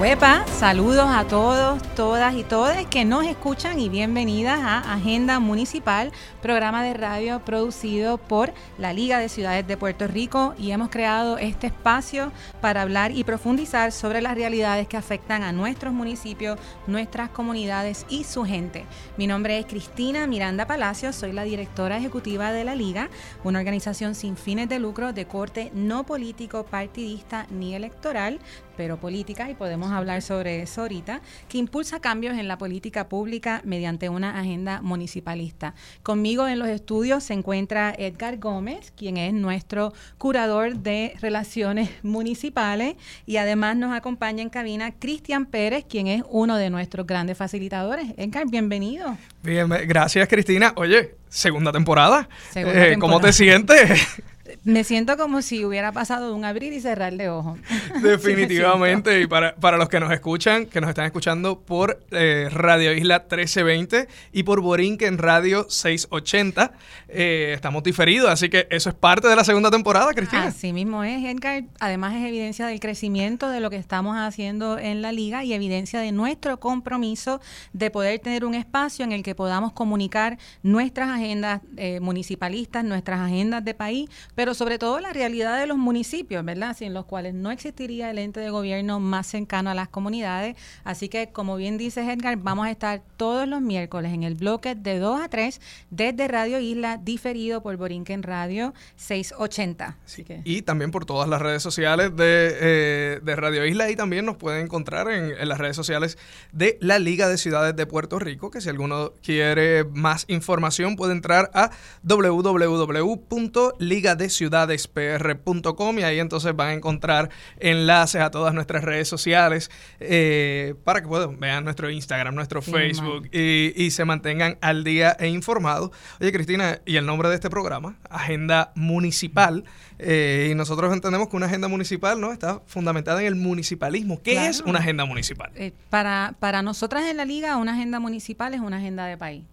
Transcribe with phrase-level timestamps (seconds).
[0.00, 6.12] Huepa, saludos a todos, todas y todos que nos escuchan y bienvenidas a Agenda Municipal,
[6.40, 11.36] programa de radio producido por la Liga de Ciudades de Puerto Rico y hemos creado
[11.36, 12.30] este espacio
[12.60, 18.22] para hablar y profundizar sobre las realidades que afectan a nuestros municipios, nuestras comunidades y
[18.22, 18.84] su gente.
[19.16, 23.10] Mi nombre es Cristina Miranda Palacios, soy la directora ejecutiva de la Liga,
[23.42, 28.38] una organización sin fines de lucro de corte no político, partidista ni electoral
[28.78, 33.60] pero política, y podemos hablar sobre eso ahorita, que impulsa cambios en la política pública
[33.64, 35.74] mediante una agenda municipalista.
[36.04, 42.94] Conmigo en los estudios se encuentra Edgar Gómez, quien es nuestro curador de relaciones municipales,
[43.26, 48.14] y además nos acompaña en cabina Cristian Pérez, quien es uno de nuestros grandes facilitadores.
[48.16, 49.18] Edgar, bienvenido.
[49.42, 50.72] Bien, gracias Cristina.
[50.76, 52.28] Oye, segunda temporada.
[52.52, 52.98] Segunda temporada.
[53.00, 53.90] ¿Cómo te sientes?
[54.68, 57.58] Me siento como si hubiera pasado de un abrir y cerrar de ojos.
[58.02, 59.22] Definitivamente.
[59.22, 63.20] y para, para, los que nos escuchan, que nos están escuchando por eh, Radio Isla
[63.20, 66.72] 1320 y por Borinquen Radio 680,
[67.08, 68.28] eh, estamos diferidos.
[68.28, 70.44] Así que eso es parte de la segunda temporada, Cristina.
[70.44, 71.64] Así mismo es, Edgar.
[71.80, 76.00] Además es evidencia del crecimiento de lo que estamos haciendo en la liga y evidencia
[76.00, 77.40] de nuestro compromiso
[77.72, 83.20] de poder tener un espacio en el que podamos comunicar nuestras agendas eh, municipalistas, nuestras
[83.20, 86.76] agendas de país, pero sobre todo la realidad de los municipios, ¿verdad?
[86.76, 90.56] Sin los cuales no existiría el ente de gobierno más cercano a las comunidades.
[90.82, 94.74] Así que, como bien dice Edgar, vamos a estar todos los miércoles en el bloque
[94.74, 95.60] de 2 a 3
[95.90, 99.96] desde Radio Isla, diferido por Borinquen Radio 680.
[100.04, 100.40] Así que.
[100.42, 104.38] Y también por todas las redes sociales de, eh, de Radio Isla y también nos
[104.38, 106.18] pueden encontrar en, en las redes sociales
[106.50, 111.12] de la Liga de Ciudades de Puerto Rico, que si alguno quiere más información puede
[111.12, 111.70] entrar a
[112.02, 119.70] www.ligadeciudades ciudadespr.com y ahí entonces van a encontrar enlaces a todas nuestras redes sociales
[120.00, 125.28] eh, para que puedan vean nuestro Instagram, nuestro Facebook y, se mantengan al día e
[125.28, 125.90] informados.
[126.20, 129.64] Oye, Cristina, y el nombre de este programa, Agenda Municipal,
[129.98, 134.20] eh, y nosotros entendemos que una agenda municipal no está fundamentada en el municipalismo.
[134.22, 135.50] ¿Qué es una agenda municipal?
[135.56, 139.44] Eh, para, para nosotras en la liga, una agenda municipal es una agenda de país.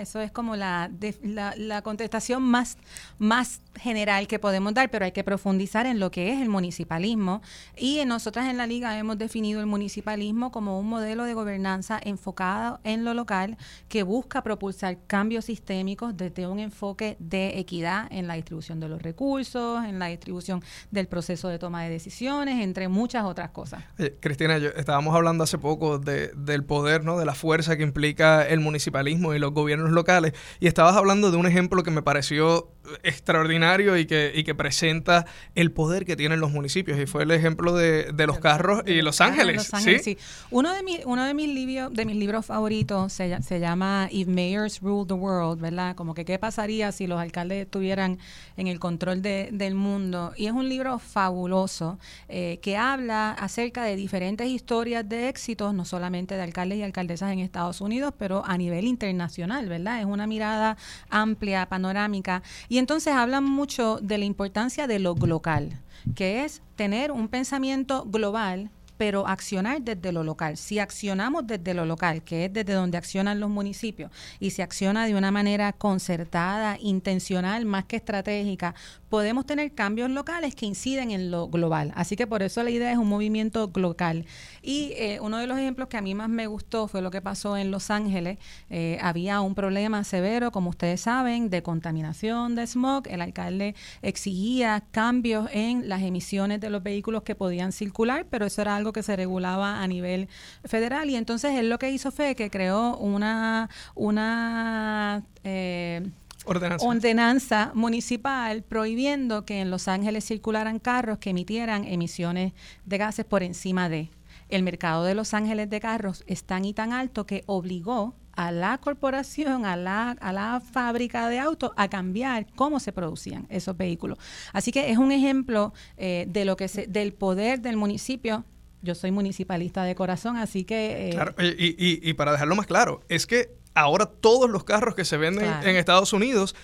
[0.00, 0.90] Eso es como la,
[1.22, 2.76] la, contestación más,
[3.18, 7.40] más general que podemos dar, pero hay que profundizar en lo que es el municipalismo.
[7.76, 12.80] Y nosotras en la liga hemos definido el municipalismo como un modelo de gobernanza enfocado
[12.82, 13.56] en lo local
[13.88, 19.00] que busca propulsar cambios sistémicos desde un enfoque de equidad en la distribución de los
[19.00, 23.84] recursos, en la distribución del proceso de toma de decisiones, entre muchas otras cosas.
[24.20, 27.18] Cristina, yo, estábamos hablando hace poco de, del poder, ¿no?
[27.18, 30.32] de la fuerza que implica el municipalismo y los gobiernos locales.
[30.58, 32.70] Y estabas hablando de un ejemplo que me pareció
[33.02, 36.98] extraordinario y que, y que presenta el poder que tienen los municipios.
[36.98, 39.70] Y fue el ejemplo de, de los carros y Los Ángeles.
[39.82, 40.18] ¿sí?
[40.50, 44.28] Uno, de, mi, uno de, mis libros, de mis libros favoritos se, se llama If
[44.28, 45.94] Mayors Rule the World, ¿verdad?
[45.94, 48.18] Como que qué pasaría si los alcaldes estuvieran
[48.56, 50.32] en el control de, del mundo.
[50.36, 55.84] Y es un libro fabuloso eh, que habla acerca de diferentes historias de éxitos, no
[55.84, 60.76] solamente de alcaldes y alcaldesas en Estados Unidos, pero a nivel internacional, Es una mirada
[61.08, 62.42] amplia, panorámica.
[62.68, 65.80] Y entonces hablan mucho de la importancia de lo local,
[66.14, 70.58] que es tener un pensamiento global pero accionar desde lo local.
[70.58, 75.06] Si accionamos desde lo local, que es desde donde accionan los municipios, y se acciona
[75.06, 78.74] de una manera concertada, intencional, más que estratégica,
[79.10, 81.92] podemos tener cambios locales que inciden en lo global.
[81.96, 84.24] Así que por eso la idea es un movimiento local.
[84.62, 87.20] Y eh, uno de los ejemplos que a mí más me gustó fue lo que
[87.20, 88.38] pasó en Los Ángeles.
[88.70, 93.08] Eh, había un problema severo, como ustedes saben, de contaminación, de smog.
[93.08, 98.62] El alcalde exigía cambios en las emisiones de los vehículos que podían circular, pero eso
[98.62, 100.28] era algo que se regulaba a nivel
[100.64, 101.10] federal.
[101.10, 106.08] Y entonces él lo que hizo fue que creó una, una eh,
[106.44, 107.72] ordenanza.
[107.74, 112.52] municipal prohibiendo que en Los Ángeles circularan carros que emitieran emisiones
[112.84, 114.10] de gases por encima de.
[114.48, 118.52] El mercado de Los Ángeles de carros es tan y tan alto que obligó a
[118.52, 123.76] la corporación, a la, a la fábrica de autos a cambiar cómo se producían esos
[123.76, 124.18] vehículos.
[124.52, 128.44] Así que es un ejemplo eh, de lo que se, del poder del municipio
[128.82, 131.08] yo soy municipalista de corazón, así que...
[131.08, 134.94] Eh, claro, y, y, y, para dejarlo más claro, es que ahora todos los carros
[134.94, 136.54] que se venden en Estados Unidos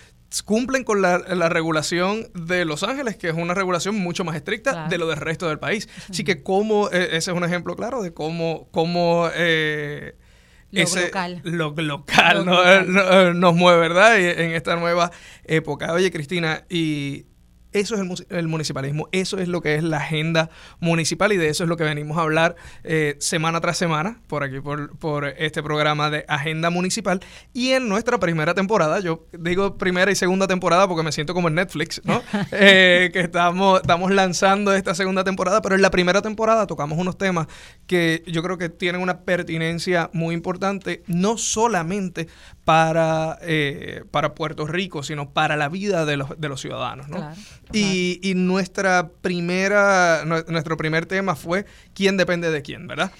[0.44, 1.18] cumplen con la,
[1.48, 5.48] regulación de Los Ángeles, que es una regulación mucho más estricta de lo del resto
[5.48, 5.88] del país.
[6.10, 10.16] Así que como, e, ese es un ejemplo claro de cómo, cómo eh,
[10.72, 12.44] lo local, lo local,
[13.38, 14.18] nos mueve, ¿verdad?
[14.18, 15.10] en esta nueva
[15.44, 15.92] época.
[15.92, 17.26] Oye, Cristina, y
[17.80, 20.50] eso es el, municipalismo, eso es lo que es la agenda
[20.80, 24.44] municipal y de eso es lo que venimos a hablar eh, semana tras semana por
[24.44, 27.20] aquí, por, este programa de Agenda Municipal.
[27.52, 31.48] Y en nuestra primera temporada, yo digo primera y segunda temporada porque me siento como
[31.48, 32.22] en Netflix, ¿no?
[32.52, 37.18] Eh, que estamos, estamos lanzando esta segunda temporada, pero en la primera temporada tocamos unos
[37.18, 37.48] temas
[37.86, 42.28] que yo creo que tienen una pertinencia muy importante, no solamente
[42.66, 47.08] para, eh, para Puerto Rico, sino para la vida de los, de los ciudadanos.
[47.08, 47.32] ¿no?
[47.72, 51.64] Y, y, nuestra primera, nuestro primer tema fue
[51.94, 53.12] quién depende de quién, ¿verdad?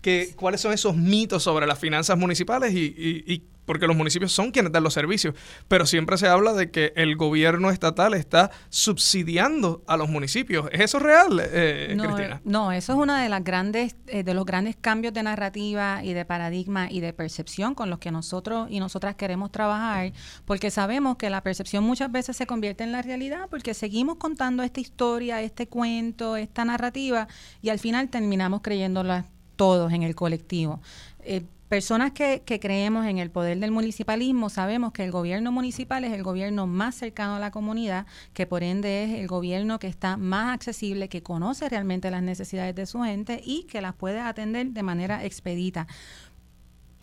[0.00, 2.86] Que, ¿Cuáles son esos mitos sobre las finanzas municipales y,
[3.26, 5.34] y porque los municipios son quienes dan los servicios,
[5.68, 10.68] pero siempre se habla de que el gobierno estatal está subsidiando a los municipios.
[10.72, 12.40] ¿Es eso real, eh, no, Cristina?
[12.44, 16.14] No, eso es uno de las grandes, eh, de los grandes cambios de narrativa y
[16.14, 20.12] de paradigma y de percepción con los que nosotros y nosotras queremos trabajar,
[20.44, 24.62] porque sabemos que la percepción muchas veces se convierte en la realidad, porque seguimos contando
[24.62, 27.28] esta historia, este cuento, esta narrativa,
[27.60, 29.26] y al final terminamos creyéndola
[29.56, 30.80] todos en el colectivo.
[31.20, 36.04] Eh, Personas que, que, creemos en el poder del municipalismo sabemos que el gobierno municipal
[36.04, 39.88] es el gobierno más cercano a la comunidad, que por ende es el gobierno que
[39.88, 44.20] está más accesible, que conoce realmente las necesidades de su gente y que las puede
[44.20, 45.88] atender de manera expedita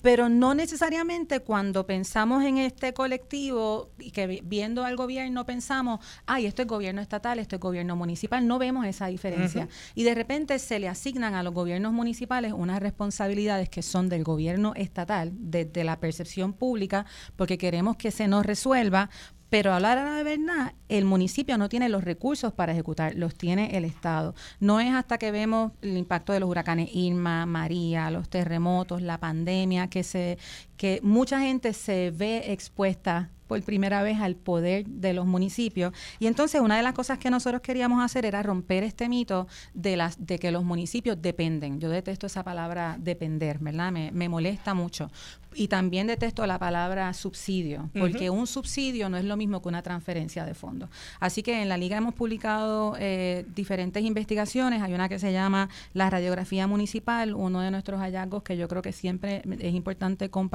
[0.03, 6.45] pero no necesariamente cuando pensamos en este colectivo y que viendo al gobierno pensamos, ay,
[6.45, 9.69] esto es gobierno estatal, esto es gobierno municipal, no vemos esa diferencia.
[9.95, 14.25] Y de repente se le asignan a los gobiernos municipales unas responsabilidades que son del
[14.25, 17.05] gobierno estatal, desde la percepción pública,
[17.38, 19.09] porque queremos que se nos resuelva,
[19.53, 23.77] pero a la de verdad, el municipio no tiene los recursos para ejecutar, los tiene
[23.77, 24.33] el Estado.
[24.59, 29.19] No es hasta que vemos el impacto de los huracanes Irma, María, los terremotos, la
[29.19, 30.39] pandemia, que se
[30.75, 35.94] que mucha gente se ve expuesta por primera vez al poder de los municipios.
[36.17, 39.45] Y entonces una de las cosas que nosotros queríamos hacer era romper este mito
[39.75, 41.79] de las de que los municipios dependen.
[41.79, 43.91] Yo detesto esa palabra depender, ¿verdad?
[43.91, 45.11] Me, me molesta mucho,
[45.55, 49.81] y también detesto la palabra subsidio, porque un subsidio no es lo mismo que una
[49.81, 50.89] transferencia de fondos.
[51.19, 54.81] Así que en la liga hemos publicado eh, diferentes investigaciones.
[54.81, 58.81] Hay una que se llama la radiografía municipal, uno de nuestros hallazgos que yo creo
[58.81, 60.50] que siempre es importante con,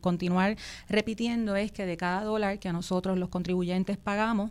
[0.00, 0.56] continuar
[0.88, 2.24] repitiendo es que de cada
[2.58, 4.50] que nosotros los contribuyentes pagamos,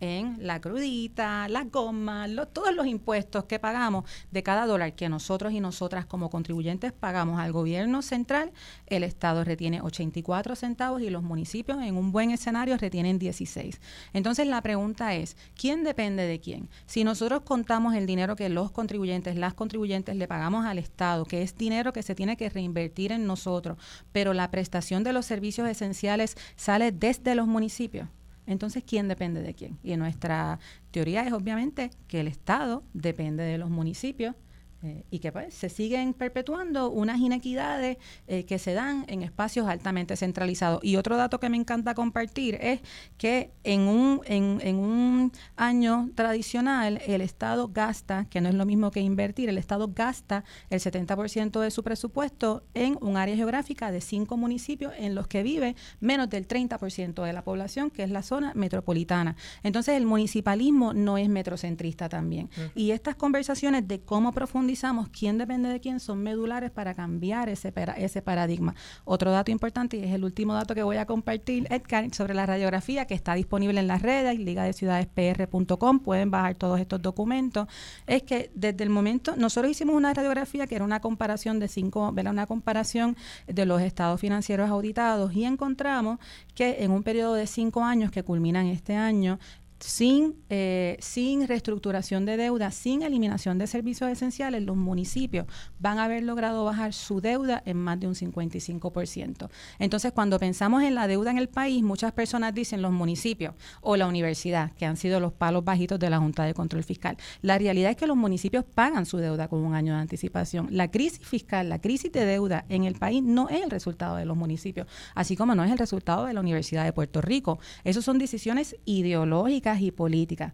[0.00, 5.52] en la crudita, la goma, todos los impuestos que pagamos de cada dólar que nosotros
[5.52, 8.52] y nosotras como contribuyentes pagamos al gobierno central,
[8.86, 13.80] el Estado retiene 84 centavos y los municipios en un buen escenario retienen 16.
[14.12, 16.68] Entonces la pregunta es, ¿quién depende de quién?
[16.86, 21.42] Si nosotros contamos el dinero que los contribuyentes, las contribuyentes le pagamos al Estado, que
[21.42, 23.78] es dinero que se tiene que reinvertir en nosotros,
[24.12, 28.08] pero la prestación de los servicios esenciales sale desde los municipios,
[28.46, 29.78] entonces, ¿quién depende de quién?
[29.82, 30.58] Y nuestra
[30.90, 34.34] teoría es obviamente que el Estado depende de los municipios
[34.82, 39.68] eh, y que pues, se siguen perpetuando unas inequidades eh, que se dan en espacios
[39.68, 40.82] altamente centralizados.
[40.82, 42.80] Y otro dato que me encanta compartir es
[43.18, 48.64] que en un, en, en un año tradicional el Estado gasta, que no es lo
[48.64, 53.92] mismo que invertir, el Estado gasta el 70% de su presupuesto en un área geográfica
[53.92, 58.10] de cinco municipios en los que vive menos del 30% de la población, que es
[58.10, 59.36] la zona metropolitana.
[59.62, 62.48] Entonces el municipalismo no es metrocentrista también.
[62.74, 64.69] Y estas conversaciones de cómo profundizar
[65.12, 68.74] quién depende de quién son medulares para cambiar ese, ese paradigma.
[69.04, 72.46] Otro dato importante, y es el último dato que voy a compartir, Edgar, sobre la
[72.46, 77.00] radiografía que está disponible en las redes, liga de ciudades pr.com, pueden bajar todos estos
[77.02, 77.66] documentos,
[78.06, 82.08] es que desde el momento, nosotros hicimos una radiografía que era una comparación de cinco,
[82.10, 86.18] una comparación de los estados financieros auditados y encontramos
[86.54, 89.38] que en un periodo de cinco años que culminan este año,
[89.80, 95.46] sin, eh, sin reestructuración de deuda, sin eliminación de servicios esenciales, los municipios
[95.78, 99.48] van a haber logrado bajar su deuda en más de un 55%.
[99.78, 103.96] Entonces, cuando pensamos en la deuda en el país, muchas personas dicen los municipios o
[103.96, 107.16] la universidad, que han sido los palos bajitos de la Junta de Control Fiscal.
[107.42, 110.68] La realidad es que los municipios pagan su deuda con un año de anticipación.
[110.70, 114.24] La crisis fiscal, la crisis de deuda en el país no es el resultado de
[114.24, 117.58] los municipios, así como no es el resultado de la Universidad de Puerto Rico.
[117.84, 120.52] Esas son decisiones ideológicas y políticas.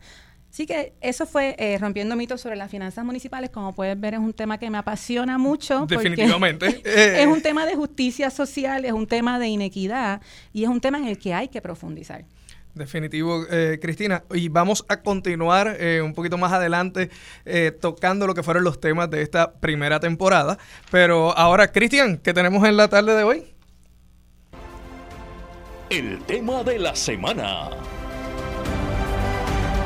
[0.57, 3.51] Así que eso fue eh, rompiendo mitos sobre las finanzas municipales.
[3.51, 5.85] Como puedes ver, es un tema que me apasiona mucho.
[5.85, 6.81] Definitivamente.
[7.23, 10.23] es un tema de justicia social, es un tema de inequidad
[10.55, 12.25] y es un tema en el que hay que profundizar.
[12.73, 14.25] Definitivo, eh, Cristina.
[14.33, 17.11] Y vamos a continuar eh, un poquito más adelante
[17.79, 20.57] tocando lo que fueron los temas de esta primera temporada.
[20.91, 23.45] Pero ahora, Cristian, ¿qué tenemos en la tarde de hoy?
[25.91, 27.69] El tema de la semana.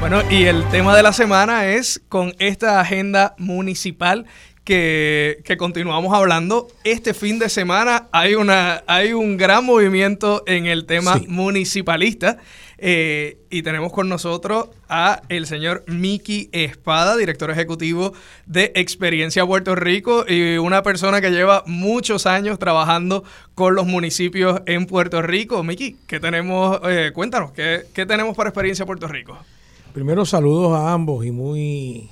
[0.00, 4.25] Bueno, y el tema de la semana es con esta agenda municipal
[4.64, 6.69] que, continuamos hablando.
[6.85, 12.38] Este fin de semana hay, una, hay un gran movimiento en el tema municipalista.
[12.78, 18.14] Eh, y tenemos con nosotros a el señor Miki Espada, director ejecutivo
[18.47, 23.23] de Experiencia Puerto Rico y una persona que lleva muchos años trabajando
[23.54, 25.62] con los municipios en Puerto Rico.
[25.62, 26.80] Miki, ¿qué tenemos?
[26.85, 29.37] Eh, cuéntanos, ¿qué, ¿qué tenemos para Experiencia Puerto Rico?
[29.92, 32.11] Primero saludos a ambos y muy,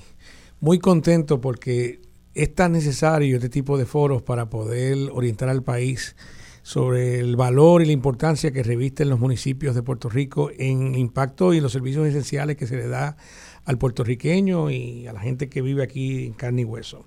[0.59, 2.01] muy contento porque
[2.35, 6.17] es tan necesario este tipo de foros para poder orientar al país
[6.63, 11.55] sobre el valor y la importancia que revisten los municipios de Puerto Rico en impacto
[11.55, 13.17] y los servicios esenciales que se le da
[13.65, 17.07] al puertorriqueño y a la gente que vive aquí en carne y hueso.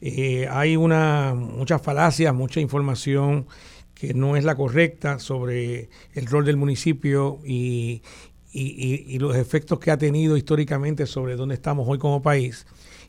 [0.00, 3.46] Eh, hay una, muchas falacias, mucha información
[3.94, 8.02] que no es la correcta sobre el rol del municipio y,
[8.56, 12.66] y, los efectos que ha tenido históricamente sobre dónde estamos hoy como país.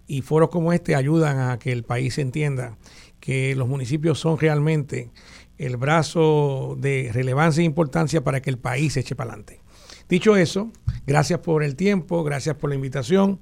[0.07, 2.77] Y foros como este ayudan a que el país entienda
[3.19, 5.09] que los municipios son realmente
[5.57, 9.61] el brazo de relevancia e importancia para que el país eche para adelante.
[10.07, 10.71] Dicho eso,
[11.05, 13.39] gracias por el tiempo, gracias por la invitación.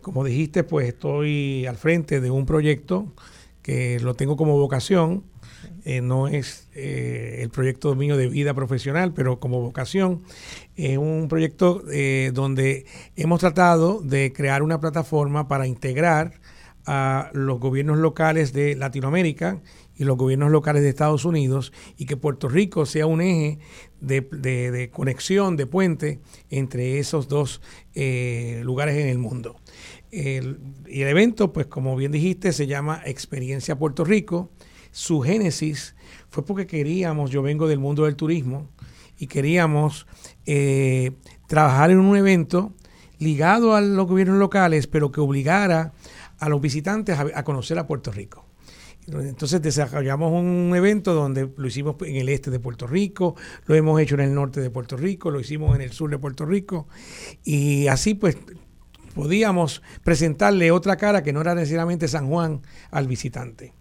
[0.00, 3.12] Como dijiste, pues estoy al frente de un proyecto
[3.62, 5.24] que lo tengo como vocación
[5.84, 10.22] eh, no es eh, el proyecto mío de vida profesional, pero como vocación,
[10.76, 12.86] es un proyecto eh, donde
[13.16, 16.40] hemos tratado de crear una plataforma para integrar
[16.84, 19.60] a los gobiernos locales de Latinoamérica
[19.94, 23.58] y los gobiernos locales de Estados Unidos y que Puerto Rico sea un eje
[24.00, 27.60] de, conexión, de puente entre esos dos
[27.94, 29.56] lugares en el mundo.
[30.10, 34.50] El, y el evento, pues como bien dijiste, se llama Experiencia Puerto Rico
[34.92, 35.96] su génesis
[36.28, 38.68] fue porque queríamos, yo vengo del mundo del turismo,
[39.18, 40.06] y queríamos
[40.46, 41.12] eh,
[41.46, 42.72] trabajar en un evento
[43.18, 45.92] ligado a los gobiernos locales, pero que obligara
[46.38, 48.46] a los visitantes a, conocer a Puerto Rico.
[49.06, 53.34] Entonces desarrollamos un evento donde lo hicimos en el este de Puerto Rico,
[53.66, 56.18] lo hemos hecho en el norte de Puerto Rico, lo hicimos en el sur de
[56.18, 56.86] Puerto Rico
[57.44, 58.36] y así pues
[59.14, 63.74] podíamos presentarle otra cara que no era necesariamente San Juan al visitante.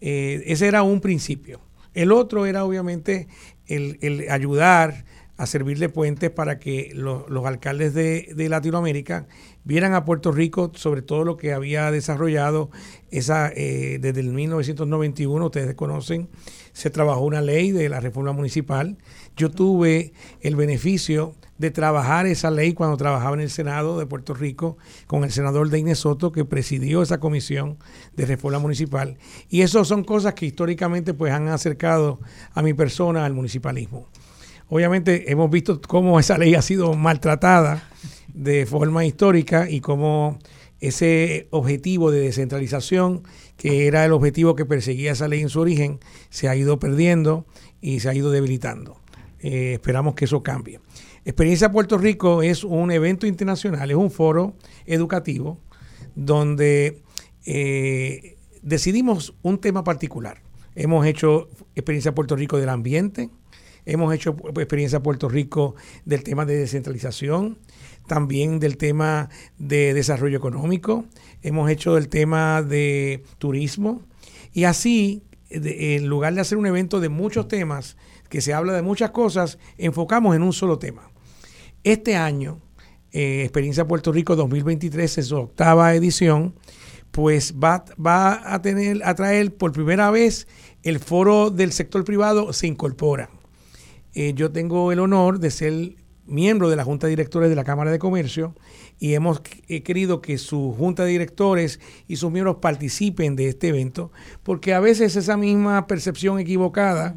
[0.00, 1.60] Eh, ese era un principio.
[1.94, 3.28] El otro era obviamente
[3.66, 5.04] el, ayudar
[5.36, 9.26] a servir de puentes para que los alcaldes de, Latinoamérica
[9.64, 12.70] vieran a Puerto Rico sobre todo lo que había desarrollado
[13.10, 16.28] esa eh, desde el 1991, ustedes conocen,
[16.72, 18.96] se trabajó una ley de la reforma municipal.
[19.36, 24.34] Yo tuve el beneficio de trabajar esa ley cuando trabajaba en el Senado de Puerto
[24.34, 24.76] Rico
[25.06, 27.78] con el senador Deine Soto que presidió esa comisión
[28.16, 32.20] de reforma municipal y eso son cosas que históricamente pues han acercado
[32.52, 34.08] a mi persona al municipalismo.
[34.68, 37.88] Obviamente hemos visto cómo esa ley ha sido maltratada
[38.32, 40.38] de forma histórica y cómo
[40.80, 43.22] ese objetivo de descentralización,
[43.56, 47.46] que era el objetivo que perseguía esa ley en su origen, se ha ido perdiendo
[47.80, 49.00] y se ha ido debilitando.
[49.40, 50.80] Eh, esperamos que eso cambie.
[51.24, 55.58] Experiencia Puerto Rico es un evento internacional, es un foro educativo
[56.14, 57.02] donde
[57.46, 60.42] eh, decidimos un tema particular.
[60.74, 63.30] Hemos hecho Experiencia Puerto Rico del ambiente,
[63.86, 65.74] hemos hecho Experiencia Puerto Rico
[66.04, 67.58] del tema de descentralización,
[68.06, 71.06] también del tema de desarrollo económico,
[71.42, 74.02] hemos hecho el tema de turismo
[74.52, 77.96] y así, en lugar de hacer un evento de muchos temas,
[78.28, 81.10] que se habla de muchas cosas, enfocamos en un solo tema.
[81.82, 82.60] Este año,
[83.12, 86.54] eh, Experiencia Puerto Rico 2023, es su octava edición,
[87.10, 90.48] pues va, va a tener, a traer por primera vez
[90.82, 93.30] el foro del sector privado se incorpora.
[94.14, 97.64] Eh, yo tengo el honor de ser miembro de la Junta de Directores de la
[97.64, 98.54] Cámara de Comercio
[98.98, 104.10] y hemos querido que su Junta de Directores y sus miembros participen de este evento,
[104.42, 107.16] porque a veces esa misma percepción equivocada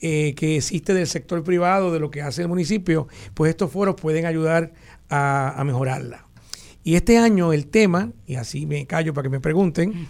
[0.00, 3.94] eh, que existe del sector privado, de lo que hace el municipio, pues estos foros
[3.94, 4.74] pueden ayudar
[5.08, 6.26] a, mejorarla.
[6.82, 10.06] Y este año el tema, y así me callo para que me pregunten,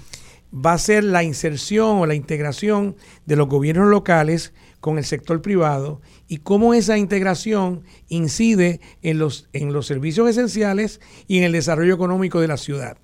[0.52, 4.52] va a ser la inserción o la integración de los gobiernos locales
[4.84, 11.00] con el sector privado y cómo esa integración incide en los, en los servicios esenciales
[11.26, 12.98] y en el desarrollo económico de la ciudad.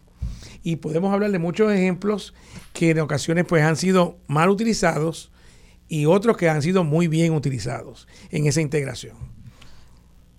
[0.62, 2.34] Y podemos hablar de muchos ejemplos
[2.74, 5.32] que en ocasiones pues han sido mal utilizados
[5.88, 9.16] y otros que han sido muy bien utilizados en esa integración.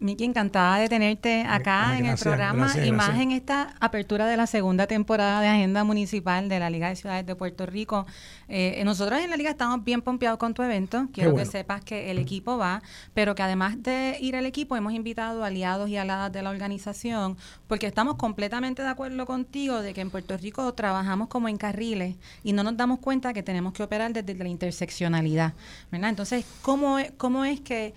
[0.02, 4.48] Miki, encantada de tenerte acá en el programa y más en esta apertura de la
[4.48, 8.08] segunda temporada de Agenda Municipal de la Liga de Ciudades de Puerto Rico.
[8.50, 11.08] Eh, nosotros en la Liga estamos bien pompeados con tu evento.
[11.14, 12.82] Quiero que sepas que el equipo va,
[13.14, 17.38] pero que además de ir al equipo, hemos invitado aliados y aladas de la organización,
[17.68, 22.16] porque estamos completamente de acuerdo contigo de que en Puerto Rico trabajamos como en carriles
[22.44, 25.54] y no nos damos cuenta que tenemos que operar desde la interseccionalidad.
[25.92, 26.10] ¿verdad?
[26.10, 27.94] Entonces, ¿cómo, cómo es que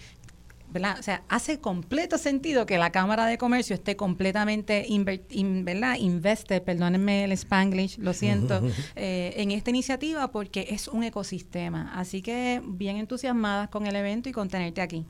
[0.74, 4.86] o sea, hace completo sentido que la Cámara de Comercio esté completamente
[5.64, 5.96] ¿verdad?
[5.98, 8.60] invested, perdónenme el spanglish, lo siento,
[8.96, 11.92] eh, en esta iniciativa porque es un ecosistema.
[11.94, 15.06] Así que bien entusiasmadas con el evento y con tenerte aquí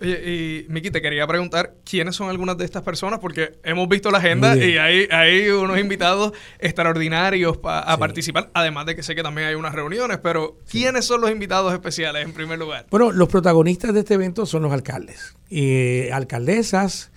[0.00, 4.18] y Miki, te quería preguntar quiénes son algunas de estas personas, porque hemos visto la
[4.18, 9.48] agenda y hay, hay unos invitados extraordinarios a participar, además de que sé que también
[9.48, 12.86] hay unas reuniones, pero ¿quiénes son los invitados especiales en primer lugar?
[12.90, 17.10] Bueno, los protagonistas de este evento son los alcaldes, eh, alcaldesas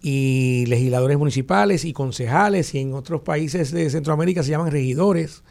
[0.00, 5.42] y legisladores municipales y concejales, y en otros países de Centroamérica se llaman regidores,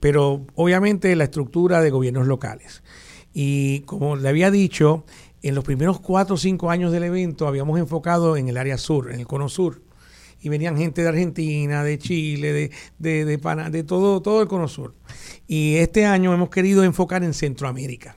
[0.00, 2.82] pero obviamente la estructura de gobiernos locales.
[3.32, 5.06] Y como le había dicho,
[5.42, 9.12] en los primeros cuatro o cinco años del evento habíamos enfocado en el área sur,
[9.12, 9.82] en el cono sur.
[10.40, 14.66] Y venían gente de Argentina, de Chile, de, de, de, de todo, todo el cono
[14.66, 14.94] sur.
[15.46, 18.16] Y este año hemos querido enfocar en Centroamérica.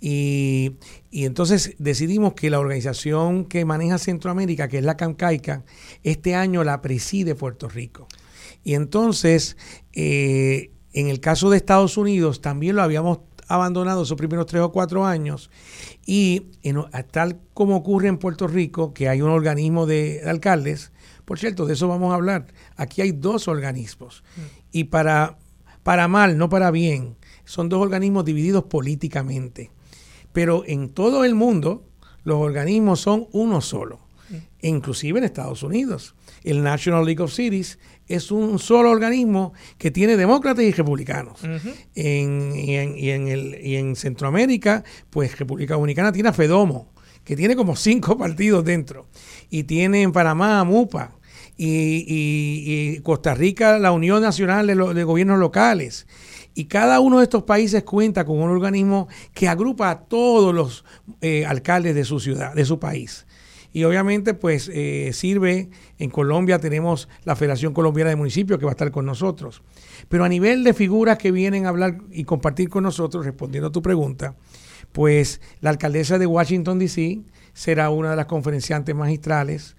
[0.00, 0.76] Y,
[1.10, 5.64] y, entonces decidimos que la organización que maneja Centroamérica, que es la CAMCAICA,
[6.02, 8.08] este año la preside Puerto Rico.
[8.64, 9.58] Y entonces,
[9.92, 14.70] eh, en el caso de Estados Unidos, también lo habíamos abandonado esos primeros tres o
[14.70, 15.50] cuatro años
[16.06, 16.46] y
[17.10, 20.92] tal como ocurre en Puerto Rico, que hay un organismo de, alcaldes,
[21.24, 24.40] por cierto, de eso vamos a hablar, aquí hay dos organismos mm.
[24.70, 25.36] y para,
[25.82, 29.72] para mal, no para bien, son dos organismos divididos políticamente,
[30.32, 31.82] pero en todo el mundo
[32.22, 33.98] los organismos son uno solo,
[34.30, 34.34] mm.
[34.62, 36.14] inclusive en Estados Unidos.
[36.44, 41.40] El National League of Cities es un solo organismo que tiene demócratas y republicanos.
[41.94, 42.76] en, y,
[43.10, 46.92] en, el, y en Centroamérica, pues República Dominicana tiene a FEDOMO,
[47.24, 49.06] que tiene como cinco partidos dentro.
[49.48, 51.16] Y tiene en Panamá a MUPA.
[51.62, 56.06] Y, Costa Rica la Unión Nacional de, Gobiernos Locales.
[56.54, 60.84] Y cada uno de estos países cuenta con un organismo que agrupa a todos los
[61.20, 63.26] eh, alcaldes de su ciudad, de su país.
[63.72, 68.72] Y obviamente, pues eh, sirve, en Colombia tenemos la Federación Colombiana de Municipios que va
[68.72, 69.62] a estar con nosotros.
[70.08, 73.72] Pero a nivel de figuras que vienen a hablar y compartir con nosotros, respondiendo a
[73.72, 74.34] tu pregunta,
[74.92, 77.20] pues la alcaldesa de Washington, D.C.
[77.52, 79.76] será una de las conferenciantes magistrales.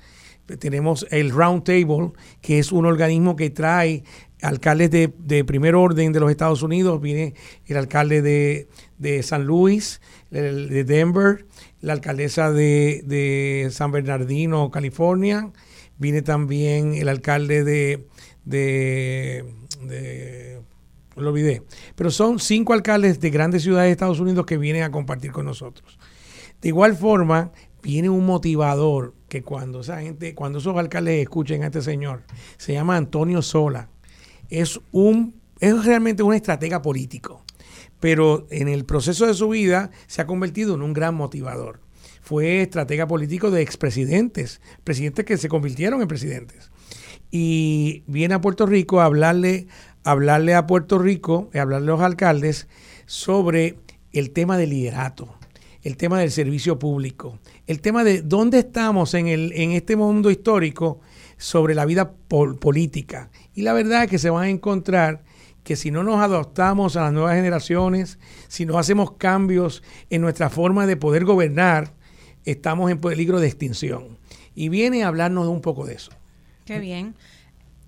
[0.59, 4.03] Tenemos el Round Table, que es un organismo que trae
[4.41, 6.99] alcaldes de, primer orden de los Estados Unidos.
[7.01, 10.01] Viene el alcalde de, de San Luis,
[10.31, 11.45] el de Denver,
[11.81, 15.51] la alcaldesa de, San Bernardino, California.
[15.97, 18.07] Viene también el alcalde de,
[18.45, 19.45] de,
[21.15, 21.63] lo olvidé.
[21.95, 25.45] Pero son cinco alcaldes de grandes ciudades de Estados Unidos que vienen a compartir con
[25.45, 25.99] nosotros.
[26.61, 27.51] De igual forma,
[27.83, 32.23] viene un motivador que cuando esa gente, cuando esos alcaldes escuchen a este señor,
[32.57, 33.89] se llama Antonio Sola.
[34.49, 37.40] Es un, es realmente un estratega político
[38.01, 41.79] pero en el proceso de su vida se ha convertido en un gran motivador.
[42.21, 46.71] Fue estratega político de expresidentes, presidentes que se convirtieron en presidentes.
[47.29, 49.67] Y viene a Puerto Rico a hablarle,
[50.03, 52.67] hablarle a Puerto Rico, a hablarle a los alcaldes
[53.05, 53.77] sobre
[54.11, 55.35] el tema del liderato,
[55.83, 60.31] el tema del servicio público, el tema de dónde estamos en, el, en este mundo
[60.31, 61.01] histórico
[61.37, 63.29] sobre la vida política.
[63.53, 65.23] Y la verdad es que se van a encontrar
[65.63, 70.49] que si no nos adaptamos a las nuevas generaciones, si no hacemos cambios en nuestra
[70.49, 71.93] forma de poder gobernar,
[72.45, 74.17] estamos en peligro de extinción.
[74.55, 76.11] Y viene a hablarnos un poco de eso.
[76.65, 77.15] Qué bien.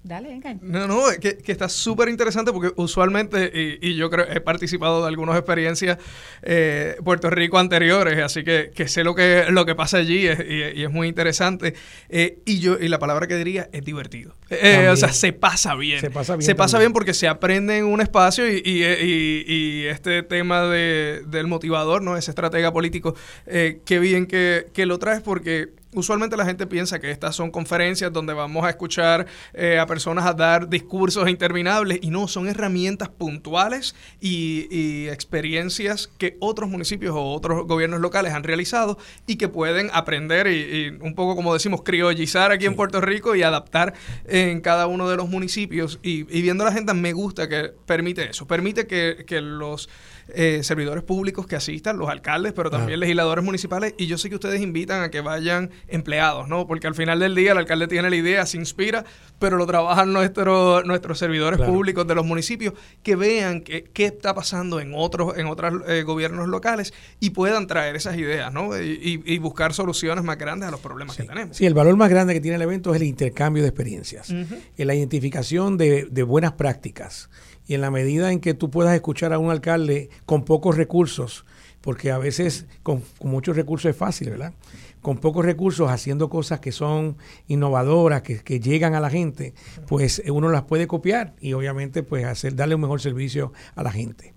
[0.03, 0.53] Dale, venga.
[0.61, 5.07] No, no, que, que está súper interesante porque usualmente, y, yo creo, he participado de
[5.07, 5.97] algunas experiencias
[6.41, 10.83] eh, Puerto Rico anteriores, así que, que, sé lo que, lo que pasa allí y,
[10.83, 11.73] es muy interesante.
[12.09, 14.35] Eh, y yo, y la palabra que diría es divertido.
[14.49, 16.01] Eh, o sea, se pasa bien.
[16.01, 16.45] Se pasa bien.
[16.45, 21.47] Se pasa bien porque se aprende en un espacio y, y este tema de, del
[21.47, 22.17] motivador, ¿no?
[22.17, 27.11] Ese estratega político, qué bien que, que lo traes porque usualmente la gente piensa que
[27.11, 32.09] estas son conferencias donde vamos a escuchar eh, a personas a dar discursos interminables y
[32.09, 38.97] no, son herramientas puntuales y, experiencias que otros municipios o otros gobiernos locales han realizado
[39.27, 43.43] y que pueden aprender y, un poco como decimos criollizar aquí en Puerto Rico y
[43.43, 43.93] adaptar
[44.25, 45.99] en cada uno de los municipios.
[46.01, 49.89] Y, viendo la gente me gusta que permite eso, permite que, que los
[50.29, 53.93] eh, servidores públicos que asistan, los alcaldes, pero también legisladores municipales.
[53.97, 56.65] Y yo sé que ustedes invitan a que vayan empleados, ¿no?
[56.67, 59.05] Porque al final del día el alcalde tiene la idea, se inspira,
[59.39, 64.79] pero lo trabajan nuestros nuestros servidores públicos de los municipios que vean qué está pasando
[64.79, 68.77] en otros en otros eh, gobiernos locales y puedan traer esas ideas, ¿no?
[68.77, 71.57] Y, buscar soluciones más grandes a los problemas que tenemos.
[71.57, 74.33] Sí, el valor más grande que tiene el evento es el intercambio de experiencias,
[74.77, 77.29] y la identificación de, de buenas prácticas
[77.67, 81.45] y en la medida en que tú puedas escuchar a un alcalde con pocos recursos,
[81.81, 84.53] porque a veces con, muchos recursos es fácil, ¿verdad?
[85.01, 89.53] Con pocos recursos haciendo cosas que son innovadoras, que, llegan a la gente,
[89.87, 93.91] pues uno las puede copiar y obviamente pues hacer, darle un mejor servicio a la
[93.91, 94.33] gente.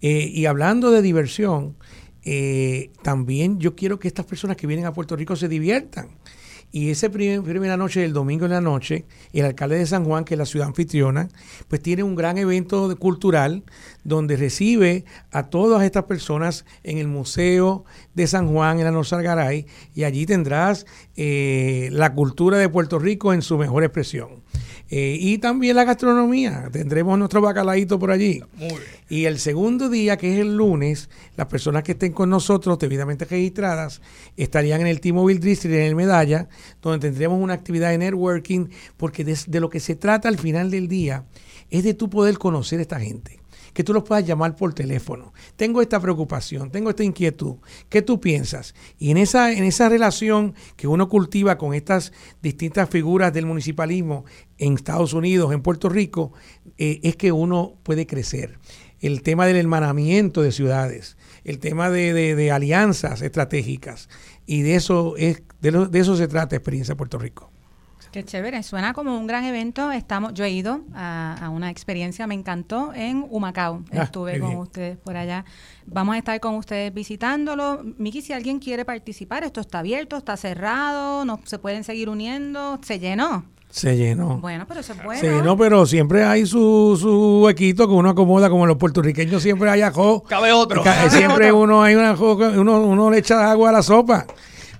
[0.00, 1.76] Eh, y hablando de diversión,
[2.22, 6.10] eh, también yo quiero que estas personas que vienen a Puerto Rico se diviertan.
[6.74, 10.34] Y esa primera noche del domingo en la noche, el alcalde de San Juan, que
[10.34, 11.28] es la ciudad anfitriona,
[11.68, 13.62] pues tiene un gran evento cultural
[14.04, 19.66] donde recibe a todas estas personas en el Museo de San Juan, en la Norzagaray,
[19.94, 20.86] y allí tendrás
[21.16, 24.44] eh, la cultura de Puerto Rico en su mejor expresión.
[24.90, 26.68] Eh, y también la gastronomía.
[26.70, 28.42] Tendremos nuestro bacalaíto por allí.
[29.08, 33.24] Y el segundo día, que es el lunes, las personas que estén con nosotros, debidamente
[33.24, 34.02] registradas,
[34.36, 36.48] estarían en el T-Mobile District, en el Medalla,
[36.82, 40.86] donde tendremos una actividad de networking, porque de, lo que se trata al final del
[40.86, 41.24] día
[41.70, 43.40] es de tú poder conocer a esta gente
[43.74, 45.34] que tú los puedas llamar por teléfono.
[45.56, 47.56] Tengo esta preocupación, tengo esta inquietud.
[47.90, 48.74] ¿Qué tú piensas?
[48.98, 54.24] Y en esa, en esa relación que uno cultiva con estas distintas figuras del municipalismo
[54.56, 56.32] en Estados Unidos, en Puerto Rico,
[56.78, 58.58] eh, es que uno puede crecer.
[59.00, 64.08] El tema del hermanamiento de ciudades, el tema de, alianzas estratégicas.
[64.46, 67.53] Y de eso, es, de, de eso se trata Experiencia Puerto Rico.
[68.14, 69.90] Qué chévere, suena como un gran evento.
[69.90, 73.82] Estamos, yo he ido a, una experiencia, me encantó en Humacao.
[73.90, 75.44] Ah, Estuve con ustedes por allá.
[75.84, 77.82] Vamos a estar con ustedes visitándolo.
[77.98, 82.78] Miki, si alguien quiere participar, esto está abierto, está cerrado, no se pueden seguir uniendo,
[82.84, 83.46] se llenó.
[83.68, 84.38] Se llenó.
[84.38, 85.18] Bueno, pero se puede.
[85.18, 89.68] Se llenó, pero siempre hay su, su huequito que uno acomoda, como los puertorriqueños siempre
[89.70, 90.22] hay ajo.
[90.22, 90.84] Cabe otro.
[91.10, 94.24] siempre uno hay una uno, uno le echa agua a la sopa.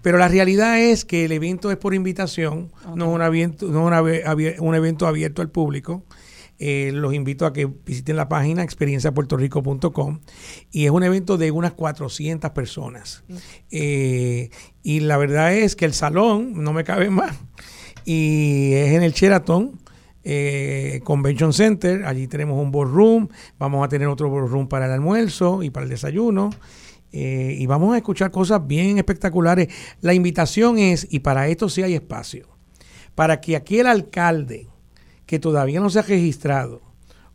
[0.05, 3.87] Pero la realidad es que el evento es por invitación, no es un evento, no
[3.87, 6.05] un evento abierto al público.
[6.59, 10.21] Eh, los invito a que visiten la página experienciapuertorico.com
[10.71, 13.25] y es un evento de unas 400 personas.
[13.71, 14.51] Eh,
[14.83, 17.39] y la verdad es que el salón no me cabe más
[18.05, 19.81] y es en el Sheraton.
[20.23, 25.63] Eh, Convention Center, allí tenemos un boardroom, vamos a tener otro boardroom para el almuerzo
[25.63, 26.51] y para el desayuno.
[27.17, 29.69] Eh, y vamos a escuchar cosas bien espectaculares.
[30.01, 32.49] La invitación es, y para esto sí hay espacio,
[33.15, 34.67] para que aquel alcalde
[35.25, 36.83] que todavía no se ha registrado,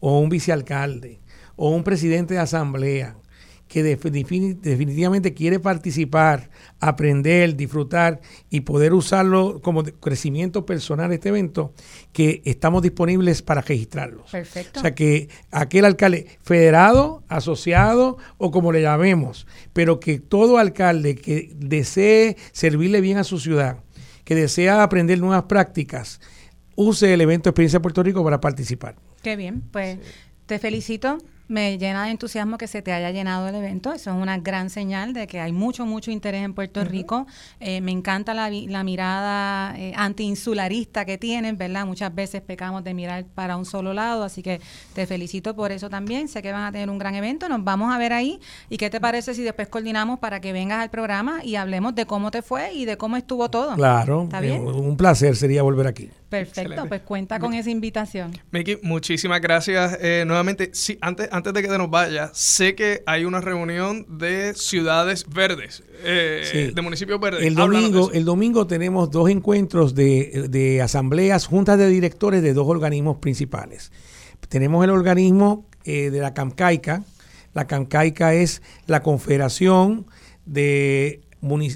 [0.02, 1.22] o un vicealcalde,
[1.56, 3.16] o un presidente de asamblea,
[3.70, 11.72] que definitivamente quiere participar, aprender, disfrutar y poder usarlo como crecimiento personal este evento,
[12.12, 14.32] que estamos disponibles para registrarlos.
[14.32, 14.80] Perfecto.
[14.80, 21.14] O sea que aquel alcalde federado, asociado o como le llamemos, pero que todo alcalde
[21.14, 23.84] que desee servirle bien a su ciudad,
[24.24, 26.20] que desea aprender nuevas prácticas,
[26.76, 28.96] use el evento Experiencia Puerto Rico para participar.
[29.22, 30.00] Qué bien, pues
[30.48, 33.92] te felicito me llena de entusiasmo que se te haya llenado el evento.
[33.92, 37.26] Eso es una gran señal de que hay mucho, mucho interés en Puerto Rico.
[37.60, 41.88] Eh, me encanta la, la mirada eh, anti-insularista que tienen, ¿verdad?
[41.88, 44.62] Muchas veces pecamos de mirar para un solo lado, así que
[44.94, 46.28] te felicito por eso también.
[46.28, 47.50] Sé que van a tener un gran evento.
[47.50, 48.40] Nos vamos a ver ahí.
[48.70, 52.06] ¿Y qué te parece si después coordinamos para que vengas al programa y hablemos de
[52.06, 53.74] cómo te fue y de cómo estuvo todo?
[53.74, 54.24] Claro.
[54.24, 54.68] ¿Está bien?
[54.68, 56.12] Eh, un placer sería volver aquí.
[56.30, 58.32] Perfecto, pues cuenta con esa invitación.
[58.52, 60.70] Miki, muchísimas gracias nuevamente.
[60.74, 65.26] Sí, antes antes de que te nos vaya, sé que hay una reunión de ciudades
[65.28, 67.44] verdes, eh, de municipios verdes.
[67.44, 73.18] El domingo, el domingo tenemos dos encuentros de, asambleas, juntas de directores de dos organismos
[73.18, 73.92] principales.
[74.50, 77.04] Tenemos el organismo eh, de la CAMCAICA.
[77.54, 80.06] La CAMCAICA es la Confederación
[80.46, 81.22] de,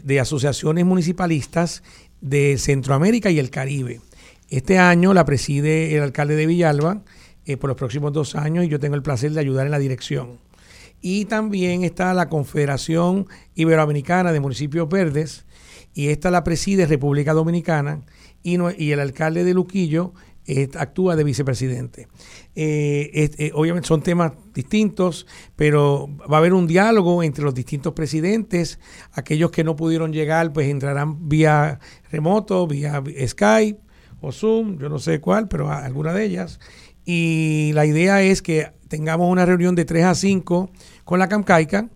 [0.04, 1.84] de Asociaciones Municipalistas
[2.22, 4.00] de Centroamérica y el Caribe.
[4.54, 7.02] Este año la preside el alcalde de Villalba
[7.48, 9.80] eh, por los próximos dos años y yo tengo el placer de ayudar en la
[9.80, 10.38] dirección.
[11.02, 15.46] Y también está la Confederación Iberoamericana de Municipios Verdes
[15.96, 18.02] y esta la preside República Dominicana
[18.44, 20.14] y, el alcalde de Luquillo
[20.78, 22.08] actúa de vicepresidente.
[22.54, 27.94] Eh, eh, obviamente son temas distintos, pero va a haber un diálogo entre los distintos
[27.94, 28.78] presidentes.
[29.14, 31.80] Aquellos que no pudieron llegar, pues entrarán vía
[32.12, 33.83] remoto, vía Skype
[34.24, 36.60] o Zoom, yo no sé cuál, pero alguna de ellas.
[37.06, 40.70] Y la idea es que tengamos una reunión de 3 a 5
[41.04, 41.90] con la CAMCAICA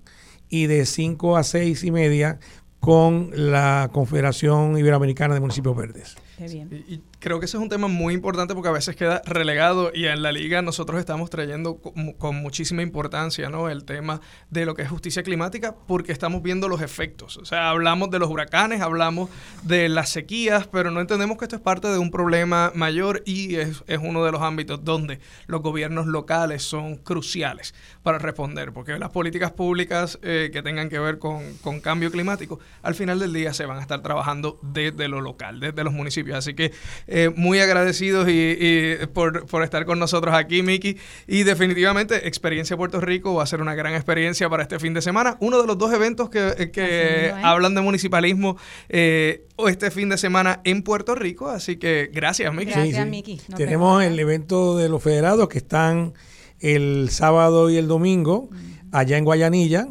[0.50, 2.40] y de 5 a 6 y media
[2.80, 6.16] con la Confederación Iberoamericana de Municipios Verdes.
[6.38, 10.06] Y, creo que ese es un tema muy importante porque a veces queda relegado y
[10.06, 13.70] en la liga nosotros estamos trayendo con, muchísima importancia ¿no?
[13.70, 17.38] el tema de lo que es justicia climática porque estamos viendo los efectos.
[17.38, 19.30] O sea, hablamos de los huracanes, hablamos
[19.64, 23.56] de las sequías, pero no entendemos que esto es parte de un problema mayor y
[23.56, 28.98] es, es uno de los ámbitos donde los gobiernos locales son cruciales para responder, porque
[29.00, 33.34] las políticas públicas eh, que tengan que ver con, con cambio climático, al final del
[33.34, 36.72] día se van a estar trabajando desde lo local, desde los municipios Así que
[37.08, 40.98] eh, muy agradecidos y, por, estar con nosotros aquí, Miki.
[41.28, 45.02] Y definitivamente, Experiencia Puerto Rico va a ser una gran experiencia para este fin de
[45.02, 45.38] semana.
[45.40, 48.58] Uno de los dos eventos que, que hablan de municipalismo
[48.90, 51.50] eh, este fin de semana en Puerto Rico.
[51.50, 52.72] Así que gracias, Miki.
[52.72, 53.42] Gracias, Miki.
[53.56, 56.14] Tenemos el evento de los federados que están
[56.60, 58.50] el sábado y el domingo
[58.92, 59.88] allá en Guayanilla,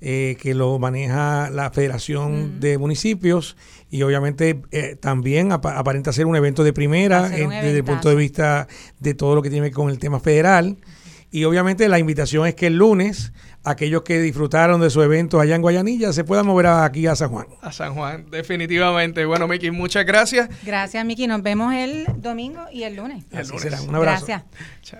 [0.00, 3.56] eh, que lo maneja la Federación de Municipios
[3.90, 8.66] y obviamente eh, también aparenta ser un evento de primera desde el punto de vista
[9.00, 10.76] de todo lo que tiene que ver con el tema federal.
[11.32, 13.32] Y obviamente la invitación es que el lunes
[13.64, 17.30] aquellos que disfrutaron de su evento allá en Guayanilla se puedan mover aquí a San
[17.30, 17.46] Juan.
[17.60, 19.24] A San Juan, definitivamente.
[19.24, 20.48] Bueno, Miki, muchas gracias.
[20.64, 21.26] Gracias, Miki.
[21.26, 23.24] Nos vemos el domingo y el lunes.
[23.30, 23.80] El lunes.
[23.80, 24.26] Un abrazo.
[24.26, 24.42] Gracias.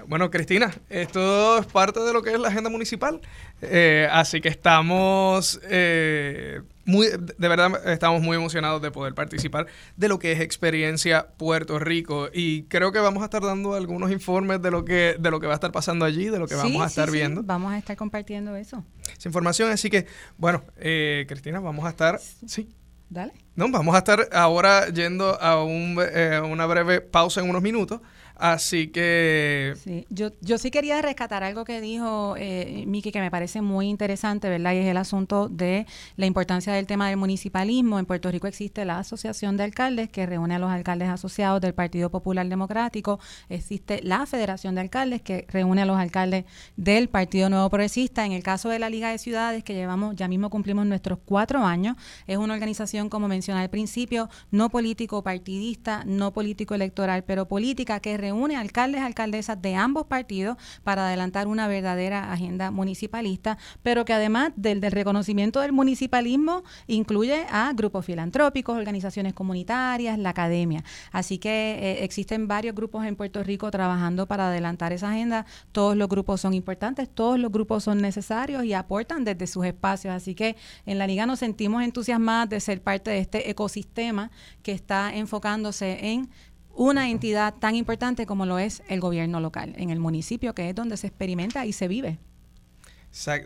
[0.06, 3.20] Bueno, Cristina, esto es parte de lo que es la agenda municipal.
[3.60, 9.66] Eh, así que estamos eh, muy, de verdad estamos muy emocionados de poder participar
[9.96, 14.10] de lo que es experiencia Puerto Rico y creo que vamos a estar dando algunos
[14.10, 16.54] informes de lo que de lo que va a estar pasando allí, de lo que
[16.54, 17.42] vamos a estar viendo.
[17.42, 18.84] Vamos a estar compartiendo eso.
[19.16, 22.68] Esa información, así que bueno, eh, Cristina, vamos a estar, sí.
[23.08, 23.34] Dale.
[23.56, 28.00] No, vamos a estar ahora yendo a un, eh, una breve pausa en unos minutos
[28.42, 29.74] Así que...
[29.84, 33.88] Sí, yo, yo sí quería rescatar algo que dijo eh, Miki que me parece muy
[33.88, 34.72] interesante, ¿verdad?
[34.72, 38.00] Y es el asunto de la importancia del tema del municipalismo.
[38.00, 41.72] En Puerto Rico existe la Asociación de Alcaldes que reúne a los alcaldes asociados del
[41.72, 43.20] Partido Popular Democrático.
[43.48, 46.44] Existe la Federación de Alcaldes que reúne a los alcaldes
[46.76, 48.26] del Partido Nuevo Progresista.
[48.26, 51.64] En el caso de la Liga de Ciudades, que llevamos, ya mismo cumplimos nuestros cuatro
[51.64, 51.94] años,
[52.26, 58.00] es una organización, como mencioné al principio, no político partidista, no político electoral, pero política
[58.00, 64.04] que reúne une alcaldes alcaldesas de ambos partidos para adelantar una verdadera agenda municipalista, pero
[64.04, 70.84] que además del, del reconocimiento del municipalismo incluye a grupos filantrópicos, organizaciones comunitarias, la academia.
[71.10, 75.46] Así que eh, existen varios grupos en Puerto Rico trabajando para adelantar esa agenda.
[75.72, 80.14] Todos los grupos son importantes, todos los grupos son necesarios y aportan desde sus espacios.
[80.14, 84.30] Así que en la liga nos sentimos entusiasmados de ser parte de este ecosistema
[84.62, 86.30] que está enfocándose en
[86.74, 90.74] una entidad tan importante como lo es el gobierno local, en el municipio, que es
[90.74, 92.18] donde se experimenta y se vive.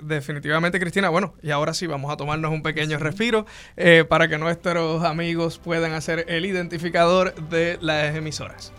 [0.02, 1.08] Definitivamente, Cristina.
[1.08, 5.58] Bueno, y ahora sí vamos a tomarnos un pequeño respiro eh, para que nuestros amigos
[5.58, 8.72] puedan hacer el identificador de las emisoras.